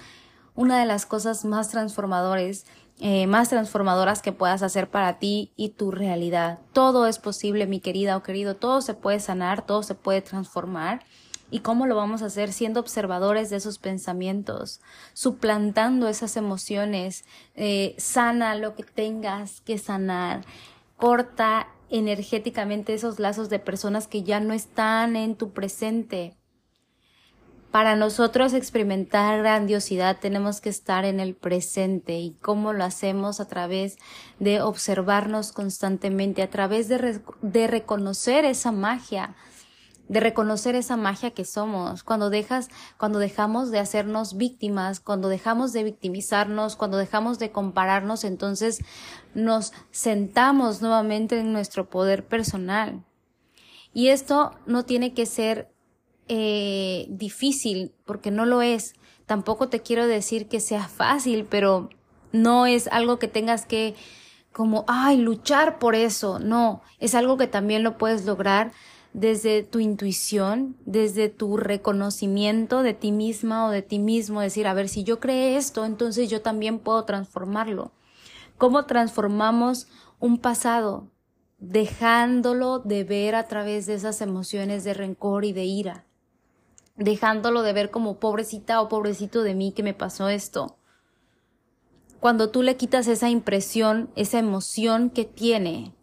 una 0.55 0.79
de 0.79 0.87
las 0.87 1.07
cosas 1.07 1.45
más 1.45 1.71
transformadores 1.71 2.67
eh, 3.01 3.27
más 3.29 3.49
transformadoras 3.49 4.23
que 4.23 4.33
puedas 4.33 4.63
hacer 4.63 4.91
para 4.91 5.19
ti 5.19 5.53
y 5.57 5.71
tu 5.71 5.91
realidad. 5.93 6.59
Todo 6.73 7.07
es 7.07 7.19
posible, 7.19 7.67
mi 7.67 7.79
querida 7.81 8.17
o 8.17 8.23
querido, 8.23 8.57
todo 8.57 8.81
se 8.81 8.95
puede 8.95 9.21
sanar, 9.21 9.65
todo 9.65 9.83
se 9.83 9.95
puede 9.95 10.21
transformar. 10.21 11.05
¿Y 11.51 11.61
cómo 11.61 11.87
lo 11.87 11.95
vamos 11.95 12.23
a 12.23 12.27
hacer? 12.27 12.53
Siendo 12.53 12.81
observadores 12.81 13.51
de 13.51 13.57
esos 13.57 13.79
pensamientos, 13.79 14.81
suplantando 15.15 16.09
esas 16.09 16.37
emociones, 16.37 17.25
eh, 17.55 17.95
sana 17.99 18.55
lo 18.55 18.75
que 18.75 18.83
tengas 18.83 19.61
que 19.63 19.79
sanar, 19.79 20.45
corta 20.97 21.69
energéticamente 21.91 22.93
esos 22.93 23.19
lazos 23.19 23.49
de 23.49 23.61
personas 23.61 24.09
que 24.09 24.23
ya 24.25 24.41
no 24.41 24.53
están 24.53 25.17
en 25.17 25.37
tu 25.37 25.53
presente. 25.53 26.37
Para 27.71 27.97
nosotros 27.97 28.55
experimentar 28.55 29.39
grandiosidad 29.41 30.19
tenemos 30.19 30.63
que 30.63 30.71
estar 30.71 31.05
en 31.05 31.21
el 31.21 31.35
presente 31.35 32.19
y 32.19 32.31
cómo 32.41 32.73
lo 32.73 32.83
hacemos 32.83 33.41
a 33.41 33.47
través 33.47 33.99
de 34.39 34.63
observarnos 34.63 35.53
constantemente, 35.53 36.43
a 36.43 36.49
través 36.49 36.89
de, 36.89 37.21
de 37.43 37.67
reconocer 37.67 38.47
esa 38.47 38.73
magia, 38.73 39.37
de 40.09 40.21
reconocer 40.21 40.77
esa 40.77 40.97
magia 40.97 41.33
que 41.33 41.45
somos, 41.45 42.05
cuando 42.05 42.31
dejas, 42.31 42.71
cuando 42.97 43.19
dejamos 43.19 43.71
de 43.71 43.81
hacernos 43.81 44.39
víctimas, 44.39 44.99
cuando 44.99 45.29
dejamos 45.29 45.75
de 45.75 45.85
victimizarnos, 45.85 46.75
cuando 46.75 46.97
dejamos 46.97 47.39
de 47.39 47.53
compararnos, 47.53 48.25
entonces 48.25 48.83
nos 49.35 49.75
sentamos 49.91 50.81
nuevamente 50.81 51.39
en 51.39 51.53
nuestro 51.53 51.91
poder 51.91 52.27
personal. 52.27 53.05
Y 53.93 54.09
esto 54.09 54.53
no 54.65 54.87
tiene 54.87 55.13
que 55.13 55.27
ser 55.27 55.71
eh, 56.29 57.07
difícil, 57.09 57.93
porque 58.05 58.31
no 58.31 58.45
lo 58.45 58.63
es. 58.63 58.95
Tampoco 59.27 59.69
te 59.69 59.81
quiero 59.81 60.07
decir 60.07 60.49
que 60.49 60.61
sea 60.61 60.89
fácil, 60.89 61.47
pero 61.49 61.91
no 62.33 62.67
es 62.67 62.87
algo 62.89 63.19
que 63.19 63.29
tengas 63.29 63.67
que 63.67 63.95
como, 64.53 64.85
ay, 64.89 65.19
luchar 65.19 65.79
por 65.79 65.95
eso. 65.95 66.39
No, 66.39 66.83
es 66.99 67.15
algo 67.15 67.37
que 67.37 67.47
también 67.47 67.83
lo 67.83 67.97
puedes 67.99 68.27
lograr 68.27 68.73
desde 69.13 69.63
tu 69.63 69.79
intuición, 69.79 70.77
desde 70.85 71.29
tu 71.29 71.57
reconocimiento 71.57 72.83
de 72.83 72.95
ti 72.95 73.13
misma 73.13 73.67
o 73.67 73.71
de 73.71 73.83
ti 73.83 73.99
mismo, 73.99 74.41
decir, 74.41 74.67
a 74.67 74.75
ver, 74.75 74.89
si 74.89 75.05
yo 75.05 75.21
creé 75.21 75.57
esto, 75.57 75.85
entonces 75.85 76.29
yo 76.29 76.43
también 76.43 76.79
puedo 76.79 77.05
transformarlo. 77.05 77.93
¿Cómo 78.59 78.85
transformamos 78.87 79.87
un 80.19 80.39
pasado? 80.39 81.09
Dejándolo 81.59 82.81
de 82.81 83.05
ver 83.05 83.35
a 83.35 83.47
través 83.47 83.87
de 83.87 83.95
esas 83.95 84.21
emociones 84.21 84.85
de 84.85 84.95
rencor 84.95 85.45
y 85.45 85.53
de 85.53 85.65
ira 85.65 86.08
dejándolo 86.99 87.63
de 87.63 87.73
ver 87.73 87.91
como 87.91 88.19
pobrecita 88.19 88.83
o 88.83 88.89
pobrecito 88.89 89.43
de 89.43 89.55
mí 89.55 89.73
que 89.73 89.83
me 89.83 89.95
pasó 89.95 90.29
esto. 90.29 90.77
Cuando 92.21 92.51
tú 92.51 92.63
le 92.63 92.77
quitas 92.77 93.07
esa 93.07 93.31
impresión, 93.31 94.11
esa 94.17 94.41
emoción 94.41 95.09
que 95.09 95.25
tiene, 95.25 95.95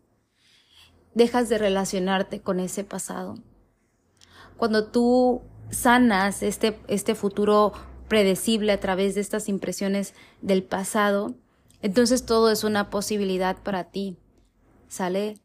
dejas 1.13 1.49
de 1.49 1.57
relacionarte 1.57 2.41
con 2.41 2.61
ese 2.61 2.85
pasado. 2.85 3.35
Cuando 4.55 4.87
tú 4.87 5.41
sanas 5.69 6.41
este, 6.41 6.79
este 6.87 7.15
futuro 7.15 7.73
predecible 8.07 8.71
a 8.71 8.79
través 8.79 9.15
de 9.15 9.21
estas 9.21 9.49
impresiones 9.49 10.13
del 10.41 10.63
pasado, 10.63 11.35
entonces 11.81 12.25
todo 12.25 12.49
es 12.49 12.63
una 12.63 12.89
posibilidad 12.89 13.57
para 13.61 13.83
ti. 13.85 14.17
¿Sale? 14.87 15.41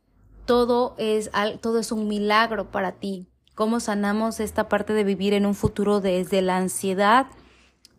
Todo 0.46 0.94
es, 0.98 1.30
todo 1.60 1.80
es 1.80 1.90
un 1.90 2.06
milagro 2.06 2.70
para 2.70 2.92
ti 2.92 3.29
cómo 3.60 3.78
sanamos 3.78 4.40
esta 4.40 4.70
parte 4.70 4.94
de 4.94 5.04
vivir 5.04 5.34
en 5.34 5.44
un 5.44 5.54
futuro 5.54 6.00
desde 6.00 6.40
la 6.40 6.56
ansiedad, 6.56 7.26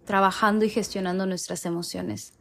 trabajando 0.05 0.65
y 0.65 0.71
gestionando 0.71 1.27
nuestras 1.27 1.67
emociones, 1.67 2.33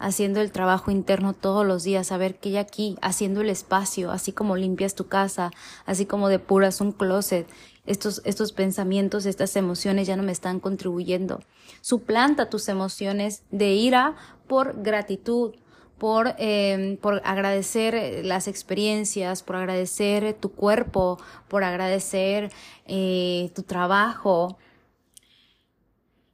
haciendo 0.00 0.40
el 0.40 0.50
trabajo 0.50 0.90
interno 0.90 1.34
todos 1.34 1.64
los 1.64 1.84
días, 1.84 2.08
saber 2.08 2.40
que 2.40 2.48
hay 2.48 2.56
aquí, 2.56 2.98
haciendo 3.00 3.42
el 3.42 3.50
espacio, 3.50 4.10
así 4.10 4.32
como 4.32 4.56
limpias 4.56 4.96
tu 4.96 5.06
casa, 5.06 5.52
así 5.86 6.04
como 6.04 6.28
depuras 6.28 6.80
un 6.80 6.90
closet, 6.90 7.46
estos, 7.86 8.22
estos 8.24 8.50
pensamientos, 8.50 9.24
estas 9.24 9.54
emociones 9.54 10.08
ya 10.08 10.16
no 10.16 10.24
me 10.24 10.32
están 10.32 10.58
contribuyendo. 10.58 11.44
Suplanta 11.80 12.50
tus 12.50 12.68
emociones 12.68 13.44
de 13.52 13.72
ira 13.74 14.16
por 14.48 14.82
gratitud, 14.82 15.54
por, 16.04 16.34
em, 16.36 16.98
por 16.98 17.22
agradecer 17.24 18.26
las 18.26 18.46
experiencias, 18.46 19.42
por 19.42 19.56
agradecer 19.56 20.34
tu 20.34 20.52
cuerpo, 20.52 21.18
por 21.48 21.64
agradecer 21.64 22.52
eh, 22.86 23.50
tu 23.54 23.62
trabajo. 23.62 24.58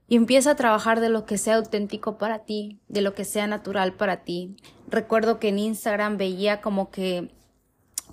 Y 0.08 0.16
empieza 0.16 0.50
a 0.50 0.56
trabajar 0.56 0.98
de 0.98 1.08
lo 1.08 1.24
que 1.24 1.38
sea 1.38 1.54
auténtico 1.54 2.18
para 2.18 2.40
ti, 2.40 2.80
de 2.88 3.00
lo 3.00 3.14
que 3.14 3.24
sea 3.24 3.46
natural 3.46 3.92
para 3.92 4.24
ti. 4.24 4.56
Recuerdo 4.88 5.38
que 5.38 5.50
en 5.50 5.60
Instagram 5.60 6.16
veía 6.16 6.60
como 6.60 6.90
que 6.90 7.30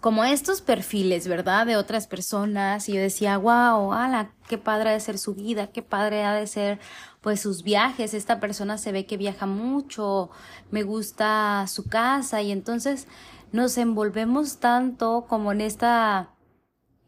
como 0.01 0.23
estos 0.23 0.61
perfiles, 0.61 1.27
¿verdad? 1.27 1.65
De 1.65 1.77
otras 1.77 2.07
personas 2.07 2.89
y 2.89 2.93
yo 2.93 3.01
decía, 3.01 3.37
wow, 3.37 3.93
ala, 3.93 4.31
qué 4.47 4.57
padre 4.57 4.89
ha 4.89 4.93
de 4.93 4.99
ser 4.99 5.17
su 5.17 5.33
vida, 5.35 5.67
qué 5.67 5.81
padre 5.81 6.23
ha 6.23 6.33
de 6.33 6.47
ser 6.47 6.79
pues 7.21 7.41
sus 7.41 7.63
viajes, 7.63 8.13
esta 8.13 8.39
persona 8.39 8.77
se 8.77 8.91
ve 8.91 9.05
que 9.05 9.17
viaja 9.17 9.45
mucho, 9.45 10.29
me 10.71 10.83
gusta 10.83 11.65
su 11.67 11.87
casa 11.87 12.41
y 12.41 12.51
entonces 12.51 13.07
nos 13.51 13.77
envolvemos 13.77 14.59
tanto 14.59 15.25
como 15.27 15.51
en 15.51 15.61
esta 15.61 16.29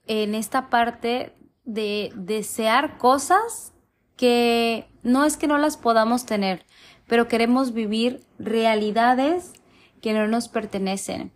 en 0.07 0.33
esta 0.33 0.69
parte 0.69 1.35
de 1.65 2.11
desear 2.15 2.97
cosas 2.97 3.73
que 4.15 4.89
no 5.03 5.23
es 5.23 5.37
que 5.37 5.47
no 5.47 5.57
las 5.57 5.77
podamos 5.77 6.25
tener, 6.25 6.65
pero 7.07 7.27
queremos 7.27 7.73
vivir 7.73 8.25
realidades 8.39 9.53
que 10.01 10.13
no 10.13 10.27
nos 10.27 10.49
pertenecen. 10.49 11.31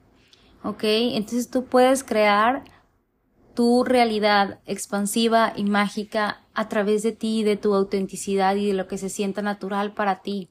¿Ok? 0.64 0.84
Entonces 0.84 1.50
tú 1.50 1.66
puedes 1.66 2.04
crear 2.04 2.64
tu 3.54 3.84
realidad 3.84 4.60
expansiva 4.66 5.54
y 5.56 5.66
mágica 5.66 6.42
a 6.54 6.70
través 6.70 7.04
de 7.04 7.12
ti, 7.12 7.44
de 7.44 7.58
tu 7.58 7.74
autenticidad 7.74 8.56
y 8.56 8.68
de 8.68 8.74
lo 8.74 8.88
que 8.88 8.98
se 8.98 9.10
sienta 9.10 9.42
natural 9.42 9.94
para 9.94 10.22
ti. 10.22 10.50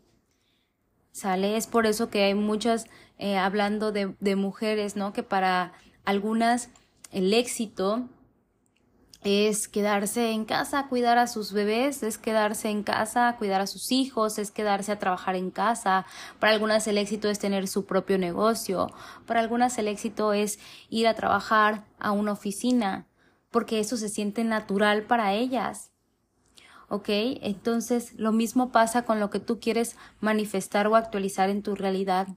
¿Sale? 1.10 1.56
Es 1.56 1.66
por 1.66 1.86
eso 1.86 2.10
que 2.10 2.24
hay 2.24 2.34
muchas, 2.34 2.86
eh, 3.18 3.36
hablando 3.36 3.92
de, 3.92 4.14
de 4.20 4.36
mujeres, 4.36 4.96
¿no? 4.96 5.12
Que 5.12 5.22
para 5.22 5.72
algunas 6.04 6.70
el 7.10 7.34
éxito 7.34 8.08
es 9.24 9.68
quedarse 9.68 10.30
en 10.30 10.44
casa, 10.44 10.88
cuidar 10.88 11.18
a 11.18 11.28
sus 11.28 11.52
bebés, 11.52 12.02
es 12.02 12.18
quedarse 12.18 12.70
en 12.70 12.82
casa, 12.82 13.36
cuidar 13.38 13.60
a 13.60 13.68
sus 13.68 13.92
hijos, 13.92 14.38
es 14.38 14.50
quedarse 14.50 14.90
a 14.90 14.98
trabajar 14.98 15.36
en 15.36 15.50
casa. 15.50 16.06
Para 16.40 16.52
algunas 16.52 16.86
el 16.88 16.98
éxito 16.98 17.28
es 17.28 17.38
tener 17.38 17.68
su 17.68 17.84
propio 17.86 18.18
negocio, 18.18 18.88
para 19.26 19.40
algunas 19.40 19.78
el 19.78 19.88
éxito 19.88 20.32
es 20.32 20.58
ir 20.90 21.06
a 21.06 21.14
trabajar 21.14 21.84
a 22.00 22.10
una 22.10 22.32
oficina, 22.32 23.06
porque 23.50 23.78
eso 23.78 23.96
se 23.96 24.08
siente 24.08 24.42
natural 24.42 25.02
para 25.04 25.34
ellas. 25.34 25.92
¿Ok? 26.88 27.08
Entonces 27.08 28.14
lo 28.18 28.32
mismo 28.32 28.70
pasa 28.72 29.04
con 29.04 29.20
lo 29.20 29.30
que 29.30 29.40
tú 29.40 29.60
quieres 29.60 29.96
manifestar 30.20 30.88
o 30.88 30.96
actualizar 30.96 31.48
en 31.48 31.62
tu 31.62 31.74
realidad. 31.74 32.28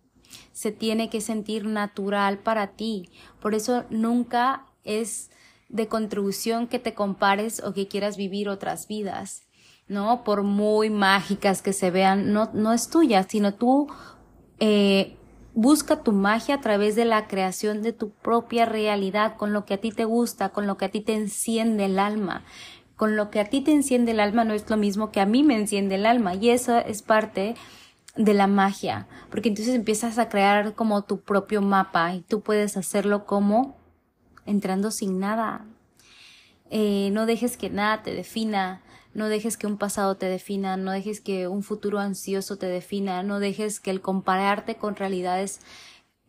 Se 0.53 0.71
tiene 0.71 1.09
que 1.09 1.19
sentir 1.19 1.65
natural 1.65 2.37
para 2.37 2.67
ti. 2.67 3.09
Por 3.41 3.53
eso 3.53 3.85
nunca 3.89 4.65
es 4.83 5.29
de 5.69 5.87
contribución 5.87 6.67
que 6.67 6.79
te 6.79 6.93
compares 6.93 7.61
o 7.63 7.73
que 7.73 7.87
quieras 7.87 8.17
vivir 8.17 8.49
otras 8.49 8.87
vidas, 8.87 9.43
¿no? 9.87 10.23
Por 10.23 10.43
muy 10.43 10.89
mágicas 10.89 11.61
que 11.61 11.73
se 11.73 11.91
vean, 11.91 12.33
no, 12.33 12.49
no 12.53 12.73
es 12.73 12.89
tuya, 12.89 13.23
sino 13.23 13.53
tú 13.53 13.87
eh, 14.59 15.17
busca 15.53 16.03
tu 16.03 16.11
magia 16.11 16.55
a 16.55 16.61
través 16.61 16.95
de 16.95 17.05
la 17.05 17.27
creación 17.27 17.81
de 17.81 17.93
tu 17.93 18.09
propia 18.11 18.65
realidad, 18.65 19.37
con 19.37 19.53
lo 19.53 19.65
que 19.65 19.75
a 19.75 19.81
ti 19.81 19.91
te 19.91 20.05
gusta, 20.05 20.49
con 20.49 20.67
lo 20.67 20.77
que 20.77 20.85
a 20.85 20.89
ti 20.89 21.01
te 21.01 21.13
enciende 21.13 21.85
el 21.85 21.99
alma. 21.99 22.43
Con 22.95 23.17
lo 23.17 23.29
que 23.29 23.41
a 23.41 23.45
ti 23.45 23.59
te 23.61 23.71
enciende 23.71 24.11
el 24.11 24.21
alma 24.21 24.45
no 24.45 24.53
es 24.53 24.69
lo 24.69 24.77
mismo 24.77 25.11
que 25.11 25.19
a 25.19 25.25
mí 25.25 25.43
me 25.43 25.57
enciende 25.57 25.95
el 25.95 26.05
alma 26.05 26.35
y 26.35 26.49
eso 26.49 26.77
es 26.77 27.01
parte 27.01 27.55
de 28.15 28.33
la 28.33 28.47
magia, 28.47 29.07
porque 29.29 29.49
entonces 29.49 29.75
empiezas 29.75 30.17
a 30.17 30.29
crear 30.29 30.73
como 30.73 31.03
tu 31.03 31.19
propio 31.19 31.61
mapa 31.61 32.13
y 32.13 32.21
tú 32.21 32.39
puedes 32.39 32.77
hacerlo 32.77 33.25
como 33.25 33.75
entrando 34.45 34.91
sin 34.91 35.19
nada. 35.19 35.65
Eh, 36.69 37.09
no 37.11 37.25
dejes 37.25 37.57
que 37.57 37.69
nada 37.69 38.03
te 38.03 38.13
defina, 38.13 38.81
no 39.13 39.29
dejes 39.29 39.57
que 39.57 39.67
un 39.67 39.77
pasado 39.77 40.15
te 40.15 40.27
defina, 40.27 40.77
no 40.77 40.91
dejes 40.91 41.21
que 41.21 41.47
un 41.47 41.63
futuro 41.63 41.99
ansioso 41.99 42.57
te 42.57 42.65
defina, 42.67 43.23
no 43.23 43.39
dejes 43.39 43.79
que 43.79 43.91
el 43.91 44.01
compararte 44.01 44.75
con 44.75 44.95
realidades 44.95 45.61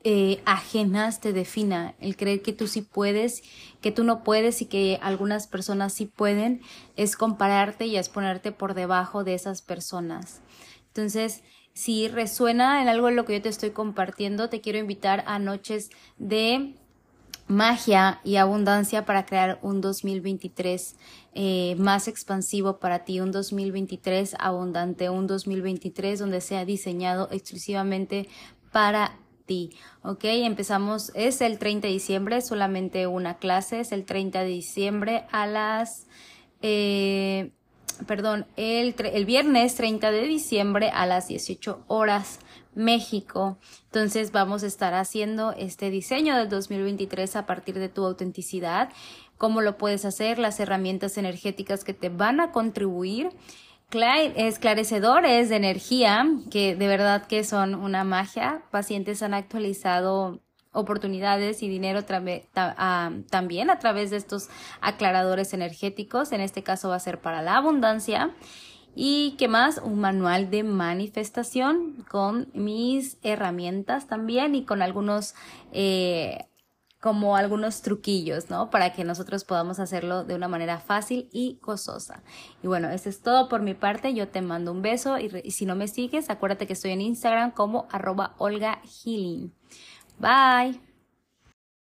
eh, 0.04 0.40
ajenas 0.44 1.20
te 1.20 1.32
defina, 1.32 1.96
el 2.00 2.16
creer 2.16 2.40
que 2.40 2.52
tú 2.52 2.68
sí 2.68 2.82
puedes, 2.82 3.42
que 3.80 3.90
tú 3.90 4.04
no 4.04 4.22
puedes 4.22 4.62
y 4.62 4.66
que 4.66 5.00
algunas 5.02 5.48
personas 5.48 5.94
sí 5.94 6.06
pueden, 6.06 6.60
es 6.94 7.16
compararte 7.16 7.86
y 7.86 7.96
es 7.96 8.08
ponerte 8.08 8.52
por 8.52 8.74
debajo 8.74 9.24
de 9.24 9.34
esas 9.34 9.62
personas. 9.62 10.42
Entonces, 10.88 11.42
si 11.72 12.06
resuena 12.06 12.80
en 12.80 12.88
algo 12.88 13.08
de 13.08 13.14
lo 13.14 13.24
que 13.24 13.32
yo 13.34 13.42
te 13.42 13.48
estoy 13.48 13.70
compartiendo, 13.70 14.48
te 14.48 14.60
quiero 14.60 14.78
invitar 14.78 15.24
a 15.26 15.40
noches 15.40 15.90
de 16.18 16.76
magia 17.48 18.20
y 18.24 18.36
abundancia 18.36 19.04
para 19.04 19.24
crear 19.24 19.58
un 19.62 19.80
2023 19.80 20.96
eh, 21.34 21.76
más 21.78 22.08
expansivo 22.08 22.78
para 22.78 23.04
ti, 23.04 23.20
un 23.20 23.30
2023 23.30 24.36
abundante, 24.38 25.10
un 25.10 25.26
2023 25.26 26.18
donde 26.18 26.40
sea 26.40 26.64
diseñado 26.64 27.28
exclusivamente 27.30 28.28
para 28.72 29.16
ti. 29.46 29.70
Ok, 30.02 30.24
empezamos, 30.24 31.12
es 31.14 31.40
el 31.40 31.58
30 31.58 31.86
de 31.86 31.92
diciembre, 31.92 32.40
solamente 32.40 33.06
una 33.06 33.38
clase, 33.38 33.80
es 33.80 33.92
el 33.92 34.04
30 34.04 34.40
de 34.40 34.48
diciembre 34.48 35.24
a 35.30 35.46
las... 35.46 36.06
Eh, 36.62 37.52
perdón, 38.06 38.46
el, 38.56 38.94
el 38.98 39.24
viernes 39.24 39.74
30 39.74 40.10
de 40.10 40.22
diciembre 40.22 40.90
a 40.90 41.06
las 41.06 41.28
18 41.28 41.84
horas 41.86 42.40
México. 42.74 43.58
Entonces 43.86 44.32
vamos 44.32 44.62
a 44.62 44.66
estar 44.66 44.94
haciendo 44.94 45.52
este 45.52 45.90
diseño 45.90 46.36
del 46.36 46.48
2023 46.48 47.36
a 47.36 47.46
partir 47.46 47.78
de 47.78 47.88
tu 47.88 48.04
autenticidad, 48.04 48.90
cómo 49.38 49.62
lo 49.62 49.78
puedes 49.78 50.04
hacer, 50.04 50.38
las 50.38 50.60
herramientas 50.60 51.16
energéticas 51.18 51.84
que 51.84 51.94
te 51.94 52.10
van 52.10 52.40
a 52.40 52.52
contribuir 52.52 53.30
esclarecedores 53.90 55.48
de 55.48 55.56
energía 55.56 56.26
que 56.50 56.74
de 56.74 56.88
verdad 56.88 57.26
que 57.26 57.44
son 57.44 57.74
una 57.74 58.04
magia. 58.04 58.62
Pacientes 58.70 59.22
han 59.22 59.34
actualizado 59.34 60.40
oportunidades 60.76 61.62
y 61.62 61.68
dinero 61.68 62.04
también 62.04 63.70
a 63.70 63.78
través 63.78 64.10
de 64.10 64.16
estos 64.16 64.48
aclaradores 64.80 65.52
energéticos. 65.54 66.32
En 66.32 66.40
este 66.40 66.62
caso 66.62 66.90
va 66.90 66.96
a 66.96 67.00
ser 67.00 67.20
para 67.20 67.42
la 67.42 67.56
abundancia. 67.56 68.34
Y 68.98 69.34
qué 69.36 69.46
más, 69.46 69.76
un 69.76 70.00
manual 70.00 70.48
de 70.48 70.62
manifestación 70.62 72.06
con 72.10 72.48
mis 72.54 73.18
herramientas 73.22 74.06
también 74.06 74.54
y 74.54 74.64
con 74.64 74.80
algunos, 74.80 75.34
eh, 75.70 76.46
como 76.98 77.36
algunos 77.36 77.82
truquillos, 77.82 78.48
¿no? 78.48 78.70
Para 78.70 78.94
que 78.94 79.04
nosotros 79.04 79.44
podamos 79.44 79.80
hacerlo 79.80 80.24
de 80.24 80.34
una 80.34 80.48
manera 80.48 80.80
fácil 80.80 81.28
y 81.30 81.58
gozosa. 81.62 82.22
Y 82.62 82.68
bueno, 82.68 82.88
eso 82.88 83.10
es 83.10 83.20
todo 83.20 83.50
por 83.50 83.60
mi 83.60 83.74
parte. 83.74 84.14
Yo 84.14 84.28
te 84.28 84.40
mando 84.40 84.72
un 84.72 84.80
beso 84.80 85.18
y, 85.18 85.50
si 85.50 85.66
no 85.66 85.76
me 85.76 85.88
sigues, 85.88 86.30
acuérdate 86.30 86.66
que 86.66 86.72
estoy 86.72 86.92
en 86.92 87.02
Instagram 87.02 87.50
como 87.50 87.86
arroba 87.90 88.34
Olga. 88.38 88.80
Bye. 90.20 90.80